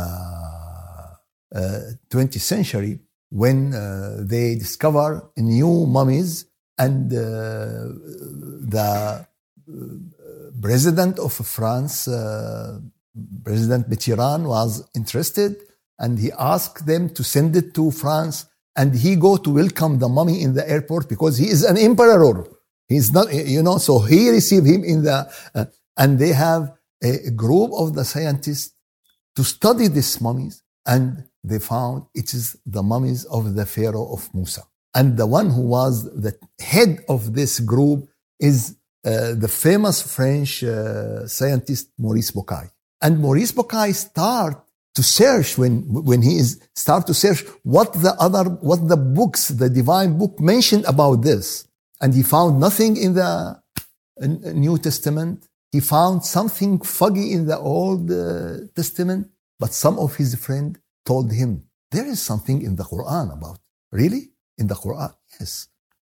uh, 1.56 1.80
20th 2.10 2.39
century 2.39 2.99
when 3.30 3.73
uh, 3.73 4.17
they 4.19 4.56
discover 4.56 5.30
new 5.38 5.86
mummies 5.86 6.45
and 6.77 7.12
uh, 7.12 7.17
the 8.75 9.25
uh, 9.67 9.75
president 10.62 11.19
of 11.19 11.34
France, 11.34 12.08
uh, 12.08 12.80
President 13.43 13.89
Mitterrand, 13.89 14.47
was 14.47 14.88
interested 14.95 15.58
and 15.99 16.19
he 16.19 16.32
asked 16.38 16.86
them 16.86 17.10
to 17.10 17.23
send 17.23 17.56
it 17.56 17.73
to 17.73 17.91
France 17.91 18.45
and 18.75 18.93
he 18.95 19.15
go 19.15 19.38
to 19.38 19.49
welcome 19.49 19.97
the 19.99 20.08
mummy 20.08 20.41
in 20.41 20.53
the 20.53 20.69
airport 20.69 21.10
because 21.10 21.38
he 21.38 21.47
is 21.47 21.63
an 21.63 21.77
emperor 21.77 22.45
He's 22.88 23.12
not, 23.12 23.34
you 23.34 23.62
know, 23.62 23.78
so 23.78 24.00
he 24.00 24.30
received 24.30 24.65
him 24.65 24.84
in 24.84 25.04
the, 25.04 25.30
uh, 25.54 25.65
and 25.97 26.19
they 26.19 26.30
have 26.30 26.73
a 27.04 27.30
group 27.32 27.71
of 27.73 27.93
the 27.93 28.06
scientists 28.06 28.73
to 29.36 29.43
study 29.43 29.88
these 29.88 30.19
mummies 30.21 30.63
and 30.86 31.26
they 31.43 31.60
found 31.60 32.06
it 32.13 32.34
is 32.34 32.58
the 32.65 32.82
mummies 32.82 33.26
of 33.26 33.56
the 33.56 33.65
Pharaoh 33.65 34.12
of 34.13 34.34
Musa. 34.34 34.63
And 34.95 35.17
the 35.17 35.28
one 35.28 35.50
who 35.50 35.62
was 35.62 36.04
the 36.06 36.36
head 36.60 37.04
of 37.08 37.34
this 37.34 37.60
group 37.60 38.08
is 38.39 38.76
uh, 39.06 39.36
the 39.36 39.47
famous 39.47 40.02
French 40.02 40.63
uh, 40.63 41.28
scientist 41.28 41.89
Maurice 41.97 42.32
Bucaille. 42.32 42.71
And 43.02 43.19
Maurice 43.19 43.52
Bucaille 43.52 43.93
start 43.93 44.63
to 44.95 45.04
search 45.04 45.58
when, 45.58 45.84
when 45.88 46.23
he 46.23 46.38
is 46.38 46.60
start 46.76 47.06
to 47.06 47.13
search 47.13 47.43
what 47.63 47.93
the 47.93 48.15
other, 48.19 48.45
what 48.45 48.88
the 48.88 48.97
books, 48.97 49.50
the 49.50 49.69
divine 49.69 50.17
book 50.17 50.39
mentioned 50.39 50.86
about 50.86 51.21
this. 51.21 51.66
And 52.01 52.13
he 52.13 52.23
found 52.23 52.60
nothing 52.60 52.97
in 52.97 53.13
the 53.13 53.62
New 54.65 54.77
Testament. 54.77 55.47
He 55.71 55.79
found 55.79 56.23
something 56.23 56.79
foggy 56.81 57.33
in 57.33 57.47
the 57.47 57.57
Old 57.57 58.12
uh, 58.12 58.67
Testament. 58.75 59.29
But 59.60 59.73
some 59.73 59.97
of 59.99 60.15
his 60.15 60.36
friend 60.36 60.77
told 61.05 61.31
him, 61.31 61.63
There 61.91 62.05
is 62.05 62.21
something 62.21 62.62
in 62.62 62.75
the 62.75 62.83
Quran 62.83 63.33
about. 63.33 63.60
Really? 63.91 64.29
In 64.57 64.67
the 64.67 64.75
Quran? 64.75 65.13
Yes. 65.39 65.67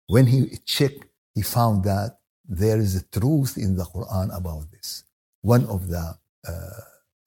When 0.07 0.25
he 0.27 0.57
checked, 0.65 1.05
he 1.35 1.41
found 1.41 1.83
that 1.83 2.19
there 2.47 2.79
is 2.79 2.95
a 2.95 3.03
truth 3.03 3.57
in 3.57 3.75
the 3.75 3.83
Quran 3.83 4.35
about 4.35 4.71
this. 4.71 5.03
One 5.41 5.65
of 5.65 5.87
the 5.87 6.05
uh, 6.47 6.53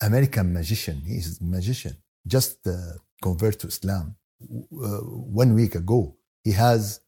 American 0.03 0.53
magician, 0.53 1.03
he 1.07 1.17
is 1.17 1.41
a 1.41 1.45
magician, 1.45 1.97
just 2.27 2.67
uh, 2.67 2.75
converted 3.23 3.61
to 3.61 3.67
Islam 3.69 4.17
uh, 4.43 5.01
one 5.43 5.55
week 5.55 5.75
ago. 5.75 6.17
He 6.43 6.53
has 6.53 7.01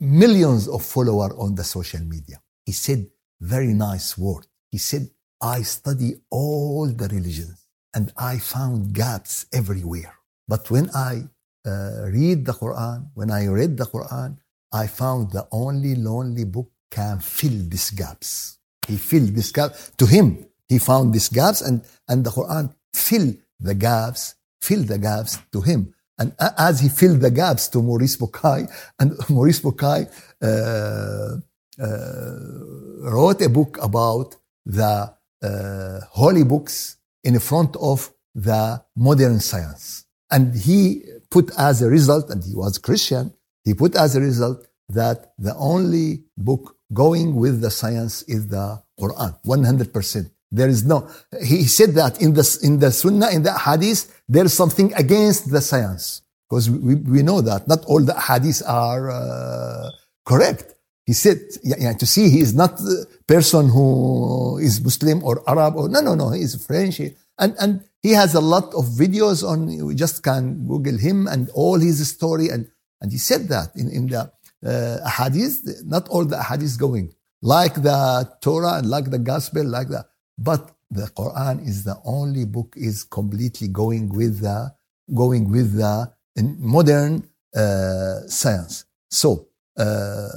millions 0.00 0.68
of 0.68 0.84
followers 0.84 1.32
on 1.38 1.54
the 1.54 1.64
social 1.64 2.00
media. 2.00 2.40
He 2.64 2.72
said 2.72 3.06
very 3.40 3.74
nice 3.74 4.16
word. 4.18 4.46
He 4.70 4.78
said, 4.78 5.08
I 5.40 5.62
study 5.62 6.14
all 6.30 6.86
the 6.86 7.08
religions 7.08 7.66
and 7.94 8.12
I 8.16 8.38
found 8.38 8.94
gaps 8.94 9.46
everywhere. 9.52 10.14
But 10.48 10.70
when 10.70 10.90
I 10.94 11.24
uh, 11.66 12.10
read 12.10 12.46
the 12.46 12.52
Quran, 12.52 13.08
when 13.14 13.30
I 13.30 13.46
read 13.46 13.76
the 13.76 13.84
Quran, 13.84 14.38
I 14.72 14.86
found 14.86 15.32
the 15.32 15.46
only 15.50 15.94
lonely 15.94 16.44
book 16.44 16.70
can 16.90 17.20
fill 17.20 17.58
these 17.68 17.90
gaps. 17.90 18.58
He 18.86 18.96
filled 18.96 19.34
this 19.34 19.50
gap. 19.50 19.74
To 19.98 20.06
him, 20.06 20.46
he 20.68 20.78
found 20.78 21.12
these 21.12 21.28
gaps 21.28 21.60
and, 21.60 21.82
and 22.08 22.24
the 22.24 22.30
Quran 22.30 22.74
filled 22.94 23.36
the 23.58 23.74
gaps, 23.74 24.34
filled 24.60 24.88
the 24.88 24.98
gaps 24.98 25.38
to 25.52 25.60
him. 25.60 25.94
And 26.18 26.32
as 26.58 26.80
he 26.80 26.88
filled 26.88 27.20
the 27.20 27.30
gaps 27.30 27.68
to 27.68 27.82
Maurice 27.82 28.16
Bucaille, 28.16 28.68
and 28.98 29.12
Maurice 29.28 29.60
Bucaille 29.60 30.08
uh, 30.42 31.36
uh, 31.82 33.10
wrote 33.10 33.42
a 33.42 33.48
book 33.48 33.78
about 33.82 34.36
the 34.64 35.14
uh, 35.42 36.00
holy 36.10 36.44
books 36.44 36.96
in 37.22 37.38
front 37.38 37.76
of 37.76 38.12
the 38.34 38.82
modern 38.96 39.40
science. 39.40 40.06
And 40.30 40.54
he 40.54 41.02
put 41.30 41.50
as 41.58 41.82
a 41.82 41.88
result, 41.88 42.30
and 42.30 42.42
he 42.42 42.54
was 42.54 42.78
Christian, 42.78 43.32
he 43.64 43.74
put 43.74 43.94
as 43.94 44.16
a 44.16 44.20
result 44.20 44.66
that 44.88 45.32
the 45.38 45.54
only 45.56 46.24
book 46.36 46.76
going 46.92 47.34
with 47.34 47.60
the 47.60 47.70
science 47.70 48.22
is 48.22 48.48
the 48.48 48.82
Quran, 48.98 49.38
100%. 49.44 50.30
There 50.56 50.68
is 50.68 50.84
no, 50.84 51.08
he 51.42 51.64
said 51.64 51.90
that 52.00 52.20
in 52.20 52.32
the, 52.32 52.44
in 52.62 52.78
the 52.78 52.90
Sunnah, 52.90 53.30
in 53.30 53.42
the 53.42 53.52
Hadith, 53.52 54.00
there 54.26 54.46
is 54.46 54.54
something 54.54 54.92
against 54.94 55.50
the 55.50 55.60
science. 55.60 56.22
Because 56.48 56.70
we, 56.70 56.94
we 56.94 57.22
know 57.22 57.40
that 57.42 57.68
not 57.68 57.84
all 57.84 58.02
the 58.02 58.14
Hadiths 58.14 58.62
are 58.66 59.10
uh, 59.10 59.90
correct. 60.24 60.74
He 61.04 61.12
said, 61.12 61.38
yeah, 61.62 61.92
to 61.92 62.06
see 62.06 62.30
he 62.30 62.40
is 62.40 62.54
not 62.54 62.78
the 62.78 63.06
person 63.26 63.68
who 63.68 64.58
is 64.58 64.82
Muslim 64.82 65.22
or 65.22 65.42
Arab 65.48 65.76
or 65.76 65.88
no, 65.88 66.00
no, 66.00 66.14
no, 66.14 66.30
he 66.30 66.40
is 66.40 66.54
French. 66.64 67.00
And, 67.38 67.54
and 67.60 67.84
he 68.02 68.12
has 68.12 68.34
a 68.34 68.40
lot 68.40 68.72
of 68.74 68.84
videos 68.86 69.46
on, 69.46 69.68
you 69.68 69.94
just 69.94 70.22
can 70.22 70.66
Google 70.66 70.96
him 70.96 71.26
and 71.26 71.50
all 71.50 71.78
his 71.78 72.08
story. 72.08 72.48
And, 72.48 72.68
and 73.00 73.12
he 73.12 73.18
said 73.18 73.48
that 73.48 73.76
in, 73.76 73.90
in 73.90 74.06
the 74.06 74.32
uh, 74.64 75.08
hadith, 75.08 75.60
not 75.84 76.08
all 76.08 76.24
the 76.24 76.42
hadith 76.42 76.78
going 76.78 77.12
like 77.42 77.74
the 77.74 78.28
Torah 78.40 78.78
and 78.78 78.88
like 78.88 79.10
the 79.10 79.18
gospel, 79.18 79.64
like 79.64 79.88
that. 79.88 80.06
But 80.38 80.70
the 80.90 81.06
Quran 81.06 81.66
is 81.66 81.84
the 81.84 81.98
only 82.04 82.44
book 82.44 82.74
is 82.76 83.04
completely 83.04 83.68
going 83.68 84.08
with 84.08 84.40
the, 84.40 84.74
going 85.14 85.50
with 85.50 85.76
the 85.76 86.12
modern 86.58 87.28
uh, 87.54 88.20
science. 88.26 88.84
So, 89.10 89.48
uh, 89.78 90.28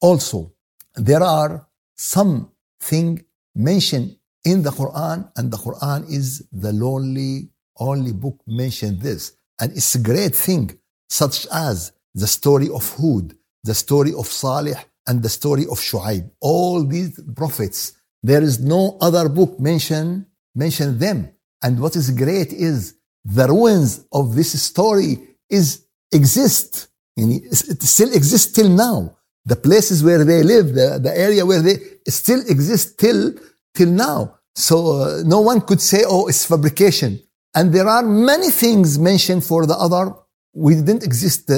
also, 0.00 0.52
there 0.94 1.22
are 1.22 1.66
some 1.96 2.50
thing 2.80 3.24
mentioned 3.54 4.16
in 4.44 4.62
the 4.62 4.70
Quran, 4.70 5.30
and 5.36 5.50
the 5.50 5.56
Quran 5.56 6.10
is 6.10 6.44
the 6.52 6.72
only, 6.82 7.50
only 7.78 8.12
book 8.12 8.40
mentioned 8.46 9.00
this. 9.00 9.32
And 9.60 9.72
it's 9.72 9.94
a 9.96 9.98
great 9.98 10.34
thing, 10.34 10.78
such 11.08 11.46
as 11.52 11.92
the 12.14 12.26
story 12.26 12.68
of 12.68 12.96
Hud, 12.96 13.34
the 13.64 13.74
story 13.74 14.14
of 14.14 14.26
Salih, 14.26 14.76
and 15.06 15.22
the 15.22 15.28
story 15.28 15.64
of 15.64 15.78
Shu'aib. 15.78 16.30
All 16.40 16.84
these 16.84 17.20
prophets, 17.34 17.92
there 18.22 18.42
is 18.42 18.60
no 18.60 18.98
other 19.00 19.28
book 19.28 19.58
mention, 19.60 20.26
mention 20.54 20.98
them. 20.98 21.30
And 21.62 21.80
what 21.80 21.96
is 21.96 22.10
great 22.10 22.52
is 22.52 22.94
the 23.24 23.46
ruins 23.48 24.06
of 24.12 24.34
this 24.34 24.60
story 24.62 25.18
is 25.50 25.84
exist. 26.12 26.88
It 27.16 27.82
still 27.82 28.12
exists 28.12 28.52
till 28.52 28.68
now 28.68 29.16
the 29.44 29.56
places 29.56 30.04
where 30.04 30.24
they 30.24 30.42
live, 30.42 30.74
the, 30.74 31.00
the 31.02 31.16
area 31.16 31.44
where 31.44 31.62
they 31.62 31.76
still 32.06 32.40
exist 32.48 32.98
till, 32.98 33.34
till 33.74 33.88
now. 33.88 34.38
So 34.54 34.76
uh, 34.92 35.22
no 35.24 35.40
one 35.40 35.60
could 35.62 35.80
say, 35.80 36.04
oh, 36.06 36.26
it's 36.26 36.44
fabrication. 36.44 37.20
And 37.54 37.72
there 37.72 37.88
are 37.88 38.02
many 38.02 38.50
things 38.50 38.98
mentioned 38.98 39.44
for 39.44 39.66
the 39.66 39.74
other. 39.74 40.14
We 40.52 40.74
didn't 40.74 41.02
exist, 41.02 41.50
uh, 41.50 41.54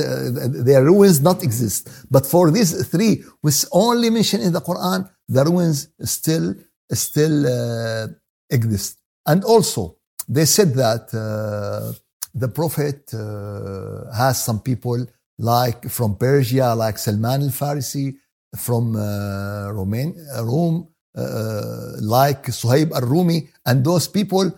their 0.69 0.85
ruins 0.85 1.21
not 1.21 1.43
exist. 1.43 1.89
But 2.11 2.27
for 2.27 2.51
these 2.51 2.87
three, 2.89 3.25
which 3.41 3.65
only 3.73 4.11
mentioned 4.11 4.45
in 4.45 4.53
the 4.53 4.61
Quran, 4.61 5.11
the 5.35 5.43
ruins 5.45 5.79
still, 6.17 6.55
still 6.91 7.37
uh, 7.47 8.07
exist. 8.57 8.99
And 9.31 9.41
also, 9.45 9.83
they 10.29 10.47
said 10.57 10.71
that 10.75 11.05
uh, 11.15 11.93
the 12.43 12.49
Prophet 12.49 13.01
uh, 13.15 14.13
has 14.21 14.45
some 14.45 14.61
people 14.61 15.01
like 15.39 15.89
from 15.89 16.17
Persia, 16.17 16.75
like 16.75 16.99
Salman 16.99 17.43
al-Farisi, 17.43 18.07
from 18.57 18.97
uh, 18.97 19.71
Roman, 19.71 20.09
uh, 20.37 20.45
Rome, 20.45 20.89
uh, 21.17 21.93
like 22.01 22.43
Suhaib 22.47 22.93
al-Rumi, 22.93 23.49
and 23.67 23.85
those 23.85 24.09
people 24.09 24.51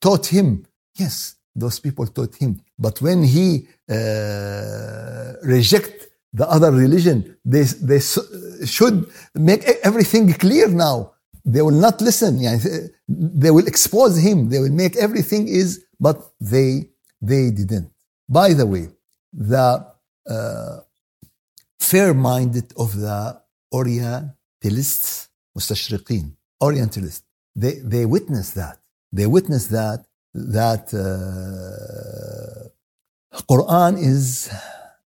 taught 0.00 0.26
him. 0.26 0.66
Yes, 0.96 1.36
those 1.54 1.78
people 1.80 2.06
taught 2.06 2.34
him. 2.36 2.60
But 2.78 3.00
when 3.00 3.22
he 3.24 3.66
uh, 3.90 5.32
reject 5.42 6.05
the 6.35 6.47
other 6.49 6.71
religion, 6.71 7.37
they, 7.43 7.63
they 7.63 7.99
should 8.65 9.09
make 9.35 9.63
everything 9.83 10.31
clear 10.33 10.67
now. 10.67 11.13
They 11.43 11.61
will 11.61 11.71
not 11.87 11.99
listen. 12.01 12.39
They 13.07 13.51
will 13.51 13.67
expose 13.67 14.17
him. 14.17 14.49
They 14.49 14.59
will 14.59 14.71
make 14.71 14.95
everything 14.95 15.47
is, 15.47 15.83
but 15.99 16.17
they, 16.39 16.89
they 17.21 17.51
didn't. 17.51 17.91
By 18.29 18.53
the 18.53 18.65
way, 18.65 18.89
the 19.33 19.85
uh, 20.29 20.79
fair-minded 21.79 22.73
of 22.77 22.95
the 22.99 23.41
Orientalists, 23.73 25.27
مستشرقين, 25.57 26.35
Orientalists, 26.63 27.23
they, 27.55 27.79
they 27.83 28.05
witness 28.05 28.51
that. 28.51 28.77
They 29.11 29.25
witness 29.25 29.67
that 29.67 30.05
that 30.33 30.93
uh, 30.93 32.69
Quran 33.49 33.97
is 33.97 34.49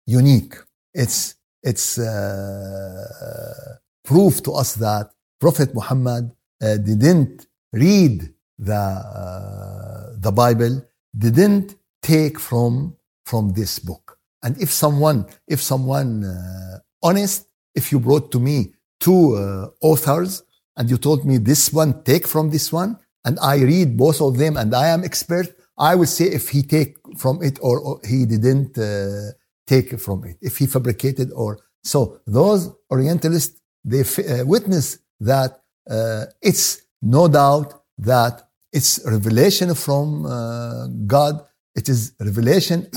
unique. 0.07 0.55
it's 1.04 1.36
it's 1.62 2.00
uh, 2.00 3.78
proof 4.04 4.42
to 4.44 4.52
us 4.54 4.74
that 4.86 5.12
Prophet 5.40 5.70
Muhammad 5.76 6.32
uh, 6.62 6.78
didn't 6.78 7.46
read 7.72 8.34
the 8.58 8.74
uh, 8.74 10.14
the 10.18 10.32
Bible, 10.32 10.82
didn't 11.16 11.76
take 12.02 12.40
from 12.40 12.96
from 13.30 13.54
this 13.54 13.78
book. 13.78 14.18
And 14.42 14.60
if 14.60 14.72
someone, 14.72 15.28
if 15.48 15.62
someone 15.62 16.24
uh, 16.24 16.80
honest, 17.04 17.48
if 17.76 17.92
you 17.92 18.00
brought 18.00 18.32
to 18.32 18.40
me 18.40 18.74
two 19.00 19.36
uh, 19.36 19.70
authors 19.82 20.44
and 20.78 20.90
you 20.90 20.98
told 20.98 21.26
me 21.26 21.38
this 21.38 21.72
one 21.72 22.02
take 22.04 22.26
from 22.26 22.50
this 22.50 22.74
one, 22.74 22.98
and 23.24 23.38
I 23.40 23.58
read 23.58 23.98
both 23.98 24.20
of 24.22 24.38
them 24.38 24.58
and 24.58 24.74
I 24.74 24.88
am 24.88 25.04
expert, 25.04 25.48
I 25.78 25.94
will 25.94 26.08
say 26.18 26.26
if 26.26 26.50
he 26.50 26.64
take 26.64 26.98
from 27.18 27.44
it 27.44 27.60
or, 27.62 27.80
or 27.80 28.00
he 28.04 28.26
didn't 28.26 28.78
uh, 28.80 29.34
take 29.68 30.00
from 30.00 30.24
it, 30.24 30.38
if 30.42 30.58
he 30.58 30.66
fabricated 30.66 31.32
or 31.34 31.60
so. 31.84 32.20
Those 32.26 32.72
Orientalists 32.90 33.60
they 33.84 34.02
uh, 34.02 34.46
witness 34.46 35.00
that 35.20 35.62
uh, 35.90 36.26
it's 36.42 36.82
no 37.02 37.28
doubt 37.28 37.84
that 37.98 38.50
it's 38.74 39.00
revelation 39.06 39.74
from 39.76 40.26
uh, 40.26 40.88
God. 41.06 41.46
It 41.76 41.88
is 41.90 42.14
revelation 42.20 42.90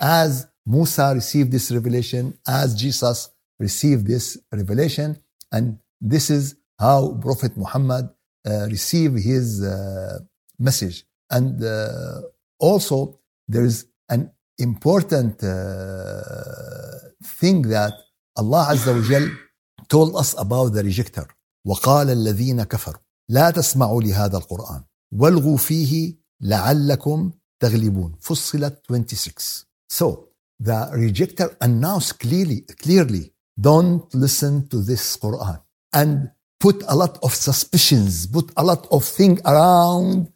as 0.00 0.46
Musa 0.66 1.12
received 1.14 1.52
this 1.52 1.70
revelation 1.70 2.36
as 2.46 2.74
Jesus 2.74 3.30
received 3.58 4.06
this 4.06 4.38
revelation. 4.50 5.18
And 5.52 5.78
this 6.00 6.30
is 6.30 6.56
how 6.78 7.18
Prophet 7.20 7.56
Muhammad 7.56 8.10
uh, 8.46 8.66
received 8.68 9.18
his 9.20 9.62
uh, 9.62 10.18
message. 10.58 11.04
And 11.30 11.62
uh, 11.62 12.22
also, 12.58 13.20
there 13.46 13.64
is 13.64 13.86
an 14.08 14.32
important 14.61 15.43
uh, 15.43 15.51
thing 17.39 17.61
that 17.63 17.93
Allah 18.35 18.67
Azza 18.71 18.93
wa 18.93 19.01
Jal 19.09 19.25
told 19.87 20.15
us 20.15 20.35
about 20.37 20.73
the 20.73 20.83
rejecter. 20.83 21.27
وقال 21.67 22.09
الذين 22.09 22.63
كفروا 22.63 23.01
لا 23.29 23.49
تسمعوا 23.49 24.01
لهذا 24.01 24.37
القرآن 24.37 24.83
والغوا 25.11 25.57
فيه 25.57 26.15
لعلكم 26.41 27.31
تغلبون 27.59 28.15
فصلت 28.21 28.81
26 28.89 29.65
So 29.89 30.27
the 30.59 30.89
rejecter 30.93 31.55
announced 31.61 32.19
clearly, 32.19 32.61
clearly, 32.81 33.33
don't 33.59 34.13
listen 34.13 34.67
to 34.69 34.81
this 34.81 35.17
Quran 35.17 35.59
and 35.93 36.31
put 36.59 36.83
a 36.87 36.95
lot 36.95 37.17
of 37.23 37.33
suspicions, 37.35 38.27
put 38.27 38.51
a 38.57 38.63
lot 38.63 38.87
of 38.91 39.03
things 39.03 39.41
around 39.45 40.27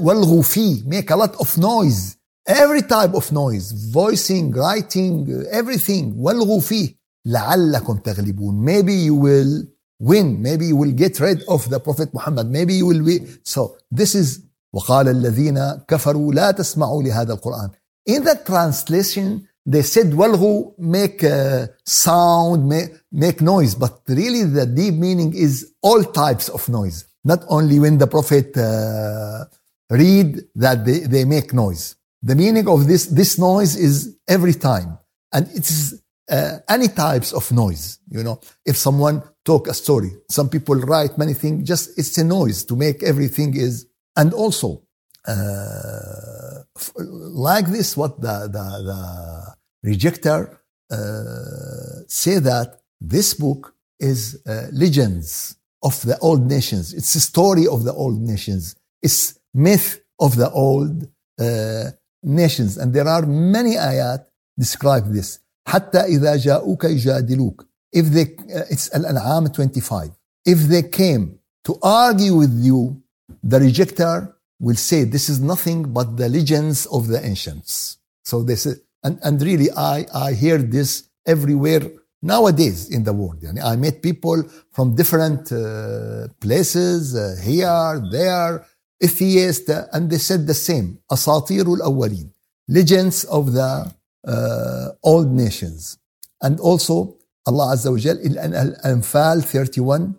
والغوا 0.00 0.42
فيه 0.42 0.84
make 0.84 1.10
a 1.10 1.16
lot 1.16 1.34
of 1.36 1.58
noise 1.58 2.16
every 2.46 2.82
type 2.82 3.14
of 3.14 3.30
noise 3.32 3.72
voicing 3.72 4.50
writing 4.52 5.44
everything 5.50 6.14
والغوا 6.16 6.60
فيه 6.60 6.94
لعلكم 7.26 7.96
تغلبون 7.96 8.64
maybe 8.64 8.94
you 8.94 9.14
will 9.14 9.66
win 10.00 10.40
maybe 10.42 10.66
you 10.66 10.76
will 10.76 10.92
get 10.92 11.20
rid 11.20 11.42
of 11.48 11.68
the 11.68 11.80
prophet 11.80 12.14
Muhammad 12.14 12.50
maybe 12.50 12.74
you 12.74 12.86
will 12.86 13.04
be 13.04 13.26
so 13.44 13.76
this 13.90 14.14
is 14.14 14.40
وقال 14.72 15.08
الذين 15.08 15.80
كفروا 15.88 16.32
لا 16.32 16.50
تسمعوا 16.50 17.02
لهذا 17.02 17.32
القرآن 17.32 17.70
in 18.08 18.24
the 18.24 18.36
translation 18.46 19.46
they 19.66 19.82
said 19.82 20.14
walghu 20.14 20.72
make 20.78 21.22
a 21.22 21.68
sound 21.84 22.66
make, 22.68 22.90
make 23.12 23.40
noise 23.42 23.74
but 23.74 24.00
really 24.08 24.44
the 24.44 24.66
deep 24.66 24.94
meaning 24.94 25.34
is 25.34 25.72
all 25.82 26.02
types 26.04 26.48
of 26.48 26.66
noise 26.68 27.04
not 27.24 27.40
only 27.48 27.78
when 27.78 27.98
the 27.98 28.06
prophet 28.06 28.56
uh, 28.56 29.44
read 29.90 30.28
that 30.54 30.84
they, 30.86 31.00
they 31.00 31.24
make 31.24 31.52
noise 31.52 31.96
the 32.29 32.35
meaning 32.35 32.67
of 32.67 32.87
this 32.87 33.03
this 33.07 33.37
noise 33.37 33.75
is 33.75 34.17
every 34.27 34.55
time 34.69 34.97
and 35.33 35.47
it 35.49 35.65
is 35.69 36.01
uh, 36.31 36.57
any 36.69 36.87
types 36.87 37.33
of 37.33 37.51
noise 37.51 37.99
you 38.09 38.23
know 38.23 38.39
if 38.65 38.75
someone 38.77 39.21
talk 39.45 39.67
a 39.67 39.73
story 39.73 40.11
some 40.29 40.49
people 40.49 40.75
write 40.75 41.17
many 41.17 41.33
things 41.33 41.67
just 41.67 41.97
it's 41.99 42.17
a 42.17 42.23
noise 42.23 42.63
to 42.63 42.75
make 42.75 43.03
everything 43.03 43.55
is 43.55 43.85
and 44.15 44.33
also 44.33 44.83
uh, 45.27 46.63
like 47.05 47.67
this, 47.67 47.95
what 47.95 48.19
the, 48.21 48.49
the, 48.51 49.55
the 49.83 49.89
rejecter 49.89 50.57
uh, 50.91 52.03
say 52.07 52.39
that 52.39 52.81
this 52.99 53.33
book 53.33 53.75
is 53.99 54.41
uh, 54.45 54.67
legends 54.71 55.55
of 55.81 56.01
the 56.01 56.17
old 56.19 56.45
nations. 56.47 56.93
It's 56.93 57.15
a 57.15 57.21
story 57.21 57.67
of 57.67 57.83
the 57.83 57.93
old 57.93 58.21
nations. 58.21 58.75
It's 59.01 59.39
myth 59.53 60.01
of 60.19 60.35
the 60.35 60.49
old 60.51 61.07
uh, 61.39 61.91
nations. 62.22 62.76
And 62.76 62.92
there 62.92 63.08
are 63.08 63.26
many 63.26 63.76
ayat 63.76 64.26
describe 64.58 65.12
this. 65.12 65.38
حتى 65.66 66.00
إذا 66.00 66.36
جاءوك 66.36 66.84
يجادلوك. 66.84 67.64
If 67.92 68.06
they, 68.06 68.36
uh, 68.54 68.64
it's 68.70 68.90
Al-An'am 68.94 69.48
25. 69.52 70.10
If 70.44 70.58
they 70.60 70.82
came 70.82 71.38
to 71.64 71.78
argue 71.82 72.34
with 72.34 72.54
you, 72.58 73.02
the 73.42 73.58
rejecter 73.58 74.32
will 74.60 74.76
say 74.76 75.04
this 75.04 75.28
is 75.28 75.40
nothing 75.40 75.92
but 75.92 76.16
the 76.16 76.28
legends 76.28 76.86
of 76.86 77.06
the 77.08 77.24
ancients. 77.24 77.98
So 78.24 78.42
they 78.42 78.56
say, 78.56 78.72
and, 79.02 79.18
and 79.22 79.40
really 79.40 79.70
I, 79.72 80.06
I 80.14 80.32
hear 80.32 80.58
this 80.58 81.04
everywhere 81.26 81.82
nowadays 82.22 82.90
in 82.90 83.04
the 83.04 83.12
world. 83.12 83.44
I 83.62 83.76
met 83.76 84.02
people 84.02 84.42
from 84.72 84.94
different 84.96 85.52
uh, 85.52 86.28
places, 86.40 87.14
uh, 87.14 87.36
here, 87.42 88.02
there, 88.10 88.64
atheists, 89.02 89.68
uh, 89.68 89.86
and 89.92 90.10
they 90.10 90.18
said 90.18 90.46
the 90.46 90.54
same. 90.54 90.98
Asatirul 91.10 91.80
awwalin, 91.80 92.30
legends 92.68 93.24
of 93.24 93.52
the 93.52 93.92
uh, 94.26 94.88
old 95.02 95.30
nations. 95.30 95.98
And 96.42 96.60
also 96.60 97.16
Allah 97.46 97.74
Azza 97.74 97.90
wa 97.90 97.98
Jal 97.98 98.18
in 98.18 98.36
Al-Anfal 98.36 99.42
31, 99.44 100.14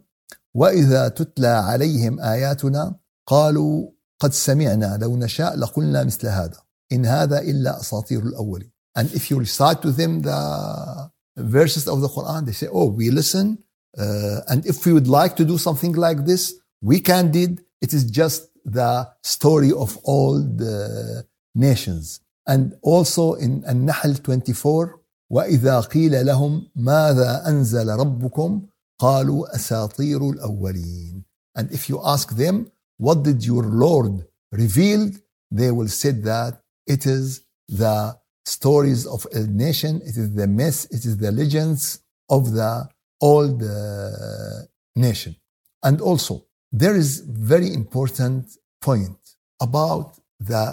وإذا 0.53 1.07
تتلى 1.07 1.47
عليهم 1.47 2.19
آياتنا 2.19 2.95
قالوا 3.27 3.87
قد 4.19 4.33
سمعنا 4.33 4.97
لو 5.01 5.17
نشاء 5.17 5.57
لقلنا 5.57 6.03
مثل 6.03 6.27
هذا 6.27 6.57
إن 6.91 7.05
هذا 7.05 7.41
إلا 7.41 7.79
أساطير 7.79 8.19
الأولين 8.23 8.71
and 8.97 9.07
if 9.13 9.29
you 9.29 9.37
recite 9.39 9.81
to 9.81 9.91
them 9.91 10.21
the 10.21 11.11
verses 11.37 11.87
of 11.87 12.01
the 12.01 12.07
Quran 12.09 12.45
they 12.45 12.51
say 12.51 12.67
oh 12.71 12.85
we 12.85 13.11
listen 13.11 13.59
uh, 13.97 14.39
and 14.47 14.65
if 14.65 14.85
we 14.85 14.91
would 14.93 15.07
like 15.07 15.35
to 15.35 15.45
do 15.45 15.57
something 15.57 15.93
like 15.93 16.25
this 16.25 16.55
we 16.81 16.99
can 16.99 17.31
did 17.31 17.61
it 17.81 17.93
is 17.93 18.03
just 18.05 18.49
the 18.65 19.07
story 19.23 19.71
of 19.71 19.97
all 20.03 20.33
the 20.41 21.25
nations 21.55 22.21
and 22.47 22.73
also 22.81 23.33
in 23.33 23.63
النحل 23.69 24.15
24 24.15 24.99
وإذا 25.31 25.79
قيل 25.79 26.25
لهم 26.25 26.69
ماذا 26.75 27.47
أنزل 27.47 27.89
ربكم 27.89 28.61
قالوا 28.99 29.55
أساطير 29.55 30.29
الأولين 30.29 31.23
and 31.55 31.71
if 31.71 31.89
you 31.89 31.99
ask 32.03 32.35
them 32.35 32.71
what 32.99 33.23
did 33.23 33.45
your 33.45 33.63
Lord 33.63 34.25
reveal? 34.51 35.09
They 35.51 35.71
will 35.71 35.87
say 35.87 36.11
that 36.11 36.61
it 36.85 37.05
is 37.05 37.45
the 37.67 38.17
stories 38.45 39.05
of 39.07 39.25
a 39.33 39.39
nation, 39.39 40.01
it 40.03 40.17
is 40.17 40.33
the 40.33 40.47
myth, 40.47 40.85
it 40.91 41.05
is 41.05 41.17
the 41.17 41.31
legends 41.31 42.01
of 42.29 42.51
the 42.51 42.87
old 43.21 43.63
uh, 43.63 44.65
nation. 44.95 45.35
And 45.81 46.01
also, 46.01 46.45
there 46.82 46.96
is 46.96 47.20
very 47.20 47.72
important 47.72 48.42
point 48.80 49.16
about 49.60 50.18
the 50.40 50.64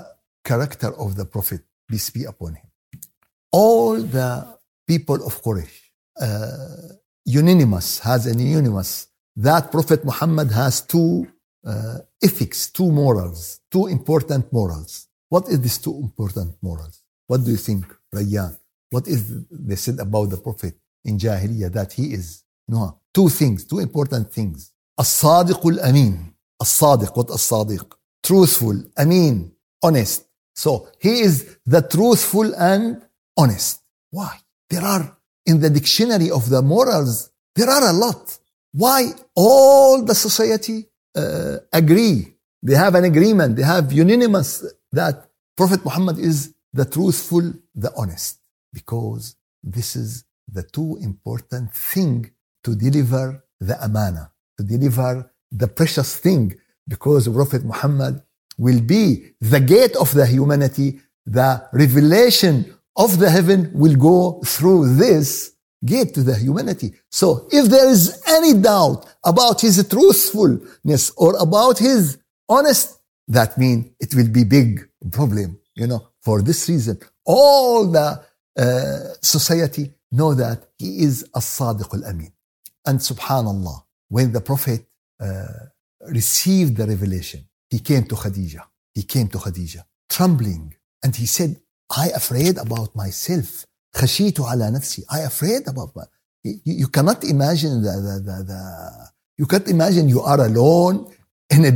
character 0.43 0.91
of 1.03 1.15
the 1.15 1.25
Prophet, 1.25 1.61
peace 1.87 2.09
be 2.09 2.23
upon 2.23 2.55
him. 2.55 2.67
All 3.51 4.01
the 4.01 4.57
people 4.87 5.19
of 5.27 5.33
Quraysh, 5.43 5.77
uh, 6.19 6.95
unanimous, 7.25 7.99
has 7.99 8.25
an 8.25 8.39
unanimous, 8.39 9.07
that 9.35 9.71
Prophet 9.71 10.03
Muhammad 10.03 10.49
has 10.51 10.81
two 10.81 11.27
uh, 11.63 11.99
ethics, 12.23 12.71
two 12.71 12.91
morals, 12.91 13.59
two 13.69 13.85
important 13.85 14.51
morals. 14.51 15.07
What 15.29 15.47
is 15.49 15.61
these 15.61 15.77
two 15.77 15.95
important 16.07 16.55
morals? 16.63 17.03
What 17.27 17.43
do 17.45 17.51
you 17.51 17.57
think, 17.57 17.85
Rayyan? 18.11 18.57
What 18.89 19.07
is 19.07 19.21
they 19.51 19.75
said 19.75 19.99
about 19.99 20.31
the 20.31 20.37
Prophet 20.37 20.73
in 21.05 21.19
Jahiliyyah 21.19 21.71
that 21.73 21.93
he 21.93 22.05
is? 22.13 22.43
No, 22.67 23.01
two 23.13 23.29
things, 23.29 23.65
two 23.65 23.79
important 23.79 24.33
things. 24.33 24.71
الصادق 25.00 25.66
الأمين. 25.66 26.34
الصادق, 26.62 27.18
what 27.18 27.30
الصادق? 27.30 27.98
Truthful, 28.26 28.90
أمين, 28.98 29.50
honest. 29.82 30.22
So 30.54 30.88
he 30.98 31.20
is 31.20 31.58
the 31.66 31.82
truthful 31.82 32.54
and 32.54 33.02
honest. 33.36 33.82
Why? 34.10 34.40
There 34.70 34.82
are 34.82 35.16
in 35.44 35.60
the 35.60 35.70
dictionary 35.70 36.30
of 36.30 36.48
the 36.48 36.62
morals, 36.62 37.30
there 37.54 37.70
are 37.70 37.88
a 37.88 37.92
lot. 37.92 38.38
Why 38.72 39.12
all 39.34 40.02
the 40.02 40.14
society 40.14 40.86
uh, 41.16 41.58
agree. 41.72 42.34
They 42.62 42.74
have 42.74 42.94
an 42.94 43.04
agreement. 43.04 43.56
They 43.56 43.62
have 43.62 43.92
unanimous 43.92 44.64
that 44.92 45.28
Prophet 45.56 45.84
Muhammad 45.84 46.18
is 46.18 46.54
the 46.72 46.84
truthful, 46.84 47.54
the 47.74 47.92
honest, 47.96 48.38
because 48.72 49.36
this 49.62 49.96
is 49.96 50.24
the 50.46 50.62
two 50.62 50.98
important 51.00 51.72
thing 51.72 52.30
to 52.64 52.74
deliver 52.74 53.44
the 53.60 53.82
amana, 53.82 54.32
to 54.61 54.77
deliver 54.77 55.31
the 55.51 55.67
precious 55.67 56.17
thing, 56.17 56.55
because 56.87 57.27
Prophet 57.27 57.63
Muhammad 57.63 58.21
will 58.57 58.81
be 58.81 59.33
the 59.39 59.59
gate 59.59 59.95
of 59.95 60.13
the 60.13 60.25
humanity. 60.25 60.99
The 61.25 61.67
revelation 61.73 62.73
of 62.95 63.19
the 63.19 63.29
heaven 63.29 63.71
will 63.73 63.95
go 63.95 64.41
through 64.45 64.95
this 64.95 65.53
gate 65.83 66.13
to 66.13 66.23
the 66.23 66.35
humanity. 66.35 66.93
So 67.09 67.47
if 67.51 67.69
there 67.69 67.89
is 67.89 68.21
any 68.27 68.53
doubt 68.53 69.05
about 69.23 69.61
his 69.61 69.87
truthfulness 69.87 71.11
or 71.17 71.35
about 71.37 71.79
his 71.79 72.17
honest, 72.47 72.99
that 73.27 73.57
means 73.57 73.87
it 73.99 74.13
will 74.15 74.29
be 74.29 74.43
big 74.43 74.87
problem. 75.11 75.59
You 75.75 75.87
know, 75.87 76.07
for 76.21 76.41
this 76.41 76.67
reason, 76.69 76.99
all 77.25 77.87
the 77.87 78.21
uh, 78.57 79.13
society 79.21 79.93
know 80.11 80.33
that 80.35 80.67
he 80.77 81.03
is 81.03 81.23
a 81.33 81.39
sadiq 81.39 81.93
al-amin. 81.93 82.31
And 82.85 82.99
subhanallah, 82.99 83.83
when 84.10 84.32
the 84.32 84.40
Prophet 84.40 84.86
uh, 85.20 85.44
received 86.08 86.76
the 86.76 86.86
revelation, 86.86 87.46
he 87.70 87.78
came 87.80 88.04
to 88.04 88.14
Khadija. 88.14 88.62
He 88.94 89.02
came 89.02 89.28
to 89.28 89.38
Khadija, 89.38 89.82
trembling, 90.08 90.74
and 91.02 91.14
he 91.14 91.26
said, 91.26 91.56
I 91.90 92.08
afraid 92.08 92.58
about 92.58 92.94
myself 92.96 93.64
خشيت 93.96 94.40
على 94.40 94.70
نفسي 94.70 95.04
I 95.10 95.20
afraid 95.20 95.68
about 95.68 95.90
my 95.96 96.04
you, 96.44 96.60
you 96.64 96.88
cannot 96.88 97.24
imagine 97.24 97.82
the, 97.82 97.92
the, 98.06 98.14
the, 98.28 98.36
the 98.50 98.62
you 99.38 99.46
can't 99.46 99.68
imagine 99.68 100.08
you 100.08 100.20
are 100.20 100.40
alone 100.40 101.06
in 101.50 101.64
a 101.64 101.72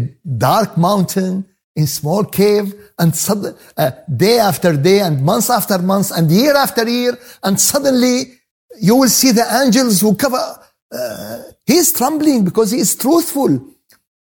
dark 0.48 0.76
mountain 0.76 1.46
in 1.76 1.86
small 1.86 2.24
cave 2.24 2.74
and 2.98 3.14
sudden, 3.14 3.54
uh, 3.76 3.90
day 4.16 4.38
after 4.38 4.76
day 4.76 5.00
and 5.00 5.22
month 5.22 5.48
after 5.50 5.78
month 5.78 6.10
and 6.16 6.30
year 6.30 6.54
after 6.56 6.88
year 6.88 7.16
and 7.44 7.58
suddenly 7.60 8.16
you 8.80 8.94
will 8.96 9.08
see 9.08 9.30
the 9.30 9.46
angels 9.62 10.00
who 10.00 10.14
cover 10.14 10.44
uh, 10.91 11.41
he 11.65 11.75
is 11.75 11.91
trembling 11.91 12.43
because 12.45 12.71
he 12.71 12.79
is 12.79 12.95
truthful 12.95 13.51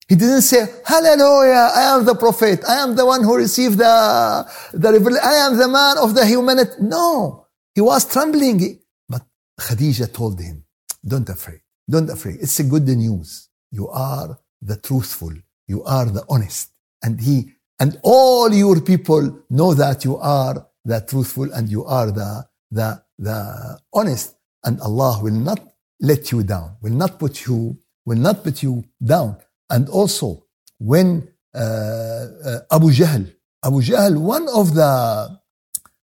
he 0.09 0.15
didn't 0.17 0.43
say 0.43 0.67
hallelujah 0.85 1.71
i 1.75 1.83
am 1.95 2.05
the 2.05 2.15
prophet 2.15 2.61
i 2.69 2.77
am 2.83 2.95
the 2.97 3.07
one 3.07 3.23
who 3.23 3.37
received 3.37 3.79
the 3.79 3.95
the 4.73 4.93
revelation 4.93 5.25
i 5.25 5.35
am 5.35 5.57
the 5.57 5.69
man 5.69 5.97
of 5.99 6.15
the 6.15 6.25
humanity 6.27 6.73
no 6.81 7.41
he 7.75 7.81
was 7.81 8.05
trembling. 8.05 8.79
But 9.09 9.23
Khadija 9.61 10.13
told 10.13 10.41
him, 10.41 10.65
don't 11.07 11.29
afraid. 11.29 11.61
Don't 11.89 12.11
afraid. 12.11 12.37
It's 12.41 12.59
a 12.61 12.65
good 12.65 12.87
news. 12.89 13.49
You 13.71 13.89
are 13.89 14.39
the 14.61 14.77
truthful. 14.77 15.33
You 15.67 15.83
are 15.85 16.07
the 16.07 16.25
honest. 16.29 16.71
And 17.03 17.21
he, 17.21 17.53
and 17.79 17.99
all 18.03 18.53
your 18.53 18.81
people 18.81 19.45
know 19.49 19.75
that 19.75 20.05
you 20.05 20.17
are 20.19 20.67
the 20.85 21.01
truthful 21.09 21.53
and 21.53 21.69
you 21.69 21.85
are 21.85 22.11
the, 22.11 22.45
the, 22.71 23.03
the 23.19 23.79
honest. 23.93 24.35
And 24.65 24.81
Allah 24.81 25.21
will 25.23 25.33
not 25.33 25.61
let 26.00 26.32
you 26.32 26.44
down, 26.44 26.78
will 26.82 26.94
not 26.94 27.20
put 27.20 27.46
you, 27.46 27.78
will 28.06 28.18
not 28.18 28.44
put 28.44 28.62
you 28.64 28.84
down. 29.04 29.38
And 29.70 29.90
also, 29.90 30.46
when 30.78 31.28
uh, 31.56 32.60
Abu 32.72 32.92
Jahl. 32.92 33.34
Abu 33.64 33.82
Jahl, 33.82 34.18
one 34.18 34.48
of 34.54 34.74
the 34.74 35.40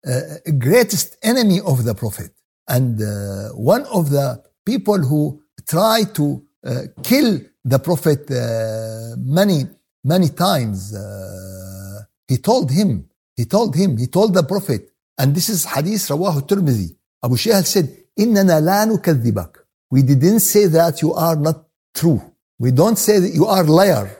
uh, 0.06 0.20
greatest 0.58 1.16
enemy 1.22 1.60
of 1.60 1.84
the 1.84 1.94
Prophet, 1.94 2.32
and 2.68 3.00
uh, 3.00 3.50
one 3.50 3.84
of 3.86 4.10
the 4.10 4.42
people 4.64 4.98
who 4.98 5.42
try 5.68 6.04
to 6.14 6.42
uh, 6.66 6.82
kill 7.02 7.40
the 7.64 7.78
Prophet 7.78 8.30
uh, 8.30 9.16
many, 9.18 9.66
many 10.02 10.30
times. 10.30 10.94
Uh, 10.94 12.02
he 12.26 12.38
told 12.38 12.70
him, 12.70 13.08
he 13.36 13.44
told 13.44 13.76
him, 13.76 13.98
he 13.98 14.06
told 14.06 14.34
the 14.34 14.42
Prophet, 14.42 14.90
and 15.18 15.34
this 15.34 15.48
is 15.48 15.64
hadith 15.64 16.08
rawahu 16.08 16.46
Tirmidhi. 16.48 16.96
Abu 17.22 17.36
Jahl 17.36 17.64
said, 17.64 17.88
إننا 18.18 18.60
لا 18.60 18.84
نكذبك. 18.84 19.57
We 19.90 20.02
didn't 20.02 20.40
say 20.40 20.66
that 20.66 21.02
you 21.02 21.14
are 21.14 21.36
not 21.36 21.64
true. 21.94 22.20
We 22.58 22.70
don't 22.70 22.98
say 22.98 23.18
that 23.20 23.32
you 23.32 23.46
are 23.46 23.64
liar. 23.64 24.10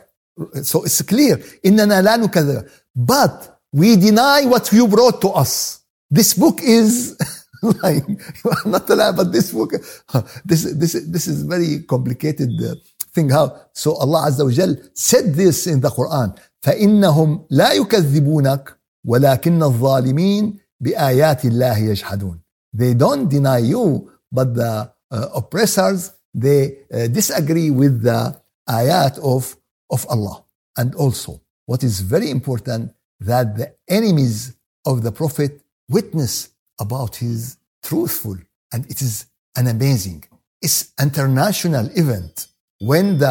So 0.63 0.83
it's 0.83 1.01
clear. 1.01 1.41
إننا 1.65 2.01
لا 2.01 2.17
نكذبك. 2.17 2.69
But 2.95 3.59
we 3.73 3.95
deny 3.95 4.45
what 4.45 4.71
you 4.71 4.87
brought 4.87 5.21
to 5.21 5.29
us. 5.29 5.81
This 6.09 6.33
book 6.33 6.61
is 6.61 7.17
lying. 7.83 8.19
You 8.43 8.51
are 8.51 8.69
not 8.69 8.89
a 8.89 8.95
liar, 8.95 9.13
but 9.13 9.31
this 9.31 9.51
book, 9.51 9.71
this, 10.45 10.63
this, 10.63 10.93
this 10.93 11.27
is 11.27 11.43
very 11.43 11.83
complicated 11.83 12.51
uh, 12.63 12.75
thing. 13.13 13.29
How? 13.29 13.45
So 13.73 13.95
Allah 13.95 14.29
Azza 14.29 14.45
wa 14.45 14.51
Jal 14.51 14.75
said 14.93 15.33
this 15.33 15.67
in 15.67 15.81
the 15.81 15.89
Quran. 15.89 16.37
فإنهم 16.63 17.45
لا 17.49 17.73
يكذبونك 17.73 18.75
ولكن 19.05 19.63
الظالمين 19.63 20.57
بآيات 20.79 21.45
الله 21.45 21.77
يجحدون. 21.77 22.39
They 22.73 22.93
don't 22.93 23.29
deny 23.29 23.59
you, 23.59 24.11
but 24.31 24.55
the 24.55 24.63
uh, 24.63 24.87
oppressors, 25.10 26.12
they 26.32 26.78
uh, 26.92 27.06
disagree 27.08 27.70
with 27.70 28.02
the 28.02 28.40
ayat 28.68 29.18
of, 29.18 29.56
of 29.90 30.06
Allah. 30.08 30.44
And 30.76 30.94
also, 30.94 31.40
what 31.66 31.82
is 31.82 32.00
very 32.00 32.30
important, 32.30 32.92
that 33.20 33.56
the 33.56 33.74
enemies 33.88 34.54
of 34.86 35.02
the 35.02 35.12
Prophet 35.12 35.60
witness 35.88 36.50
about 36.78 37.16
his 37.16 37.58
truthful. 37.82 38.36
And 38.72 38.86
it 38.90 39.02
is 39.02 39.26
an 39.56 39.66
amazing, 39.66 40.24
it's 40.62 40.92
international 41.00 41.90
event. 41.94 42.46
When 42.78 43.18
the 43.18 43.26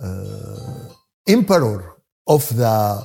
uh, 0.00 0.88
emperor 1.26 1.96
of 2.26 2.56
the, 2.56 3.04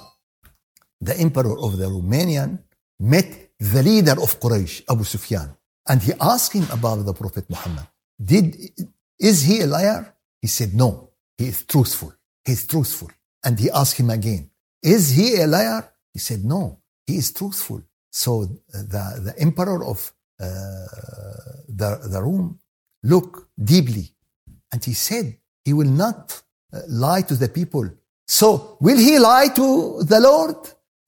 the 1.01 1.17
emperor 1.17 1.57
of 1.57 1.77
the 1.77 1.85
Romanian 1.85 2.59
met 2.99 3.51
the 3.59 3.81
leader 3.81 4.21
of 4.21 4.39
Quraysh, 4.39 4.83
Abu 4.89 5.03
Sufyan, 5.03 5.55
and 5.89 6.01
he 6.01 6.13
asked 6.21 6.53
him 6.53 6.67
about 6.71 7.03
the 7.05 7.13
Prophet 7.13 7.49
Muhammad. 7.49 7.87
Did, 8.23 8.55
is 9.19 9.43
he 9.43 9.61
a 9.61 9.67
liar? 9.67 10.13
He 10.41 10.47
said, 10.47 10.73
no, 10.73 11.09
he 11.37 11.47
is 11.47 11.63
truthful. 11.63 12.13
He 12.45 12.53
is 12.53 12.65
truthful. 12.67 13.09
And 13.43 13.59
he 13.59 13.69
asked 13.71 13.99
him 13.99 14.09
again, 14.09 14.51
is 14.83 15.11
he 15.11 15.41
a 15.41 15.47
liar? 15.47 15.91
He 16.13 16.19
said, 16.19 16.45
no, 16.45 16.79
he 17.07 17.17
is 17.17 17.33
truthful. 17.33 17.81
So 18.11 18.45
the, 18.71 19.03
the 19.25 19.33
emperor 19.39 19.83
of 19.83 20.13
uh, 20.39 20.45
the, 21.67 21.99
the 22.11 22.21
Rome 22.21 22.59
looked 23.03 23.45
deeply 23.61 24.11
and 24.71 24.83
he 24.83 24.93
said, 24.93 25.37
he 25.65 25.73
will 25.73 25.89
not 25.89 26.41
uh, 26.73 26.81
lie 26.87 27.23
to 27.23 27.35
the 27.35 27.49
people. 27.49 27.89
So 28.27 28.77
will 28.79 28.97
he 28.97 29.17
lie 29.19 29.47
to 29.55 30.03
the 30.03 30.19
Lord? 30.19 30.55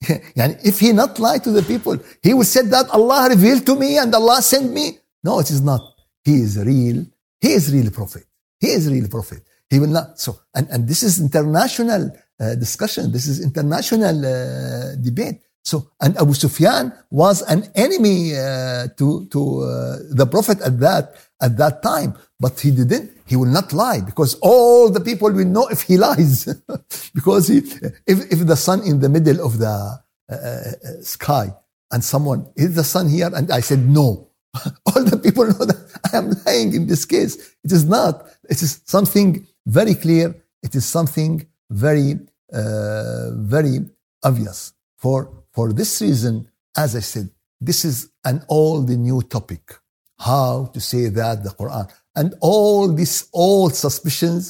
if 0.64 0.80
he 0.80 0.92
not 0.92 1.18
lie 1.18 1.38
to 1.38 1.50
the 1.50 1.62
people, 1.62 1.96
he 2.22 2.34
will 2.34 2.44
say 2.44 2.62
that 2.62 2.90
Allah 2.90 3.28
revealed 3.30 3.64
to 3.66 3.76
me 3.76 3.98
and 3.98 4.14
Allah 4.14 4.42
sent 4.42 4.72
me. 4.72 4.98
No, 5.22 5.40
it 5.40 5.50
is 5.50 5.60
not. 5.60 5.80
He 6.24 6.34
is 6.34 6.58
real. 6.58 7.06
He 7.40 7.52
is 7.52 7.72
real 7.72 7.90
prophet. 7.90 8.24
He 8.60 8.68
is 8.68 8.90
real 8.90 9.08
prophet. 9.08 9.42
He 9.70 9.78
will 9.78 9.88
not. 9.88 10.18
So, 10.18 10.38
and, 10.54 10.68
and 10.70 10.88
this 10.88 11.02
is 11.02 11.20
international 11.20 12.10
uh, 12.40 12.54
discussion. 12.56 13.12
This 13.12 13.26
is 13.26 13.42
international 13.42 14.16
uh, 14.24 14.96
debate. 14.96 15.40
So, 15.64 15.90
and 16.00 16.16
Abu 16.18 16.34
Sufyan 16.34 16.92
was 17.10 17.42
an 17.42 17.68
enemy 17.74 18.36
uh, 18.36 18.88
to, 18.98 19.26
to 19.26 19.60
uh, 19.62 19.98
the 20.10 20.26
prophet 20.26 20.60
at 20.60 20.78
that 20.80 21.14
at 21.42 21.56
that 21.58 21.82
time, 21.82 22.14
but 22.40 22.58
he 22.60 22.70
didn't. 22.70 23.10
He 23.26 23.36
will 23.36 23.52
not 23.58 23.72
lie 23.72 24.00
because 24.00 24.34
all 24.40 24.90
the 24.90 25.00
people 25.00 25.30
will 25.32 25.44
know 25.56 25.66
if 25.68 25.82
he 25.82 25.96
lies, 26.08 26.44
because 27.14 27.48
he, 27.48 27.58
if 28.06 28.18
if 28.32 28.46
the 28.46 28.56
sun 28.56 28.82
in 28.82 29.00
the 29.00 29.08
middle 29.08 29.44
of 29.44 29.58
the 29.58 29.74
uh, 30.30 30.34
uh, 30.34 31.02
sky 31.02 31.52
and 31.90 32.02
someone 32.02 32.46
is 32.56 32.74
the 32.74 32.84
sun 32.84 33.08
here, 33.08 33.30
and 33.34 33.50
I 33.50 33.60
said 33.60 33.80
no, 33.80 34.28
all 34.86 35.04
the 35.04 35.18
people 35.18 35.44
know 35.46 35.64
that 35.64 35.80
I 36.12 36.16
am 36.16 36.30
lying 36.46 36.74
in 36.74 36.86
this 36.86 37.04
case. 37.04 37.36
It 37.64 37.72
is 37.72 37.84
not. 37.84 38.26
It 38.48 38.62
is 38.62 38.80
something 38.84 39.46
very 39.66 39.94
clear. 39.94 40.34
It 40.62 40.74
is 40.74 40.84
something 40.84 41.46
very 41.70 42.18
uh, 42.52 43.30
very 43.32 43.80
obvious 44.22 44.72
for 44.96 45.44
for 45.52 45.72
this 45.72 46.00
reason, 46.00 46.48
as 46.76 46.96
I 46.96 47.00
said, 47.00 47.28
this 47.60 47.84
is 47.84 48.10
an 48.24 48.44
old 48.48 48.88
new 48.88 49.22
topic. 49.22 49.62
How 50.28 50.70
to 50.74 50.80
say 50.80 51.04
that 51.18 51.42
the 51.46 51.50
Quran 51.50 51.86
and 52.18 52.28
all 52.40 52.92
these 53.00 53.28
old 53.32 53.74
suspicions 53.74 54.42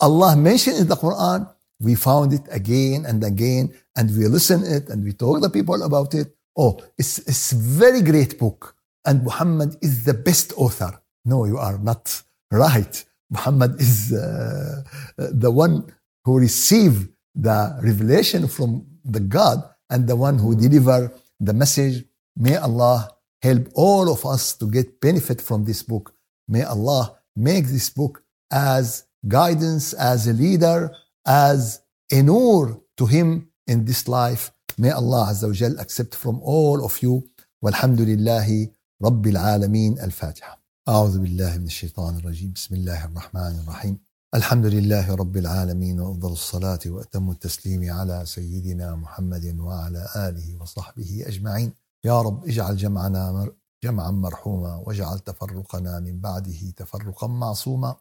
Allah 0.00 0.36
mentioned 0.36 0.78
in 0.78 0.88
the 0.88 0.96
Quran, 0.96 1.48
we 1.80 1.94
found 1.94 2.32
it 2.32 2.42
again 2.50 3.04
and 3.06 3.22
again, 3.22 3.74
and 3.96 4.08
we 4.16 4.26
listen 4.26 4.64
it 4.64 4.88
and 4.88 5.04
we 5.04 5.12
talk 5.12 5.42
to 5.42 5.50
people 5.50 5.82
about 5.82 6.14
it. 6.14 6.34
Oh, 6.56 6.78
it's 6.96 7.18
it's 7.18 7.52
very 7.52 8.00
great 8.00 8.38
book, 8.38 8.76
and 9.04 9.22
Muhammad 9.22 9.76
is 9.82 10.04
the 10.04 10.14
best 10.14 10.52
author. 10.56 10.92
No, 11.24 11.44
you 11.44 11.58
are 11.58 11.78
not 11.78 12.22
right. 12.50 13.04
Muhammad 13.30 13.80
is 13.80 14.12
uh, 14.12 14.82
the 15.16 15.50
one 15.50 15.84
who 16.24 16.38
received 16.38 17.08
the 17.34 17.76
revelation 17.82 18.46
from 18.48 18.86
the 19.04 19.20
God 19.20 19.58
and 19.90 20.06
the 20.06 20.16
one 20.16 20.38
who 20.38 20.54
deliver 20.54 21.12
the 21.40 21.52
message. 21.52 22.04
May 22.36 22.56
Allah 22.56 23.10
help 23.43 23.63
all 23.75 24.11
of 24.11 24.25
us 24.25 24.53
to 24.59 24.65
get 24.69 24.99
benefit 25.01 25.41
from 25.41 25.65
this 25.65 25.81
book. 25.83 26.13
May 26.47 26.63
Allah 26.63 27.17
make 27.35 27.65
this 27.67 27.89
book 27.89 28.23
as 28.51 29.03
guidance, 29.27 29.93
as 29.93 30.27
a 30.27 30.33
leader, 30.33 30.91
as 31.25 31.81
a 32.11 32.21
nur 32.21 32.81
to 32.97 33.05
him 33.05 33.49
in 33.67 33.85
this 33.85 34.07
life. 34.07 34.51
May 34.77 34.91
Allah 34.91 35.27
Azza 35.31 35.47
wa 35.47 35.53
Jal 35.53 35.79
accept 35.79 36.15
from 36.15 36.39
all 36.41 36.83
of 36.85 37.01
you. 37.03 37.23
والحمد 37.61 38.01
لله 38.01 38.69
رب 39.03 39.27
العالمين 39.27 39.99
الفاتحة 39.99 40.59
أعوذ 40.89 41.19
بالله 41.19 41.57
من 41.57 41.65
الشيطان 41.65 42.17
الرجيم 42.17 42.51
بسم 42.53 42.75
الله 42.75 43.05
الرحمن 43.05 43.59
الرحيم 43.59 43.99
الحمد 44.35 44.65
لله 44.65 45.15
رب 45.15 45.37
العالمين 45.37 45.99
وافضل 45.99 46.31
الصلاه 46.31 46.79
واتم 46.85 47.31
التسليم 47.31 47.91
على 47.93 48.23
سيدنا 48.25 48.95
محمد 48.95 49.59
وعلى 49.59 50.07
اله 50.15 50.61
وصحبه 50.61 51.23
اجمعين 51.27 51.73
يا 52.04 52.22
رب 52.22 52.44
اجعل 52.44 52.76
جمعنا 52.76 53.52
جمعا 53.84 54.10
مرحوما 54.10 54.74
واجعل 54.74 55.18
تفرقنا 55.18 56.00
من 56.00 56.20
بعده 56.20 56.70
تفرقا 56.76 57.26
معصوما 57.26 57.96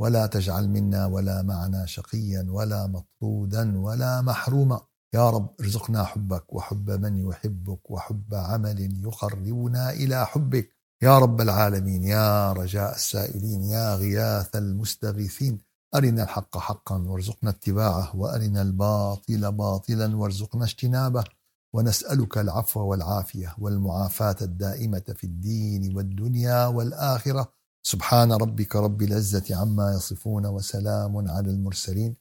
ولا 0.00 0.26
تجعل 0.26 0.68
منا 0.68 1.06
ولا 1.06 1.42
معنا 1.42 1.86
شقيا 1.86 2.46
ولا 2.48 2.86
مطرودا 2.86 3.78
ولا 3.78 4.22
محروما 4.22 4.80
يا 5.14 5.30
رب 5.30 5.54
ارزقنا 5.60 6.04
حبك 6.04 6.52
وحب 6.52 6.90
من 6.90 7.16
يحبك 7.28 7.90
وحب 7.90 8.34
عمل 8.34 9.04
يقربنا 9.04 9.90
إلى 9.90 10.26
حبك 10.26 10.68
يا 11.02 11.18
رب 11.18 11.40
العالمين 11.40 12.02
يا 12.02 12.52
رجاء 12.52 12.94
السائلين 12.94 13.62
يا 13.64 13.94
غياث 13.94 14.56
المستغيثين 14.56 15.58
أرنا 15.94 16.22
الحق 16.22 16.58
حقا 16.58 16.96
وارزقنا 17.08 17.50
اتباعه 17.50 18.16
وأرنا 18.16 18.62
الباطل 18.62 19.52
باطلا 19.52 20.16
وارزقنا 20.16 20.64
اجتنابه 20.64 21.24
ونسألك 21.72 22.38
العفو 22.38 22.80
والعافية 22.80 23.54
والمعافاة 23.58 24.36
الدائمة 24.42 25.04
في 25.16 25.24
الدين 25.24 25.96
والدنيا 25.96 26.66
والآخرة. 26.66 27.52
سبحان 27.82 28.32
ربك 28.32 28.76
رب 28.76 29.02
العزة 29.02 29.56
عما 29.56 29.92
يصفون 29.92 30.46
وسلام 30.46 31.30
على 31.30 31.50
المرسلين. 31.50 32.16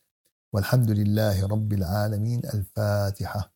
والحمد 0.54 0.92
لله 0.92 1.48
رب 1.48 1.74
العالمين. 1.74 2.40
الفاتحة. 2.54 3.52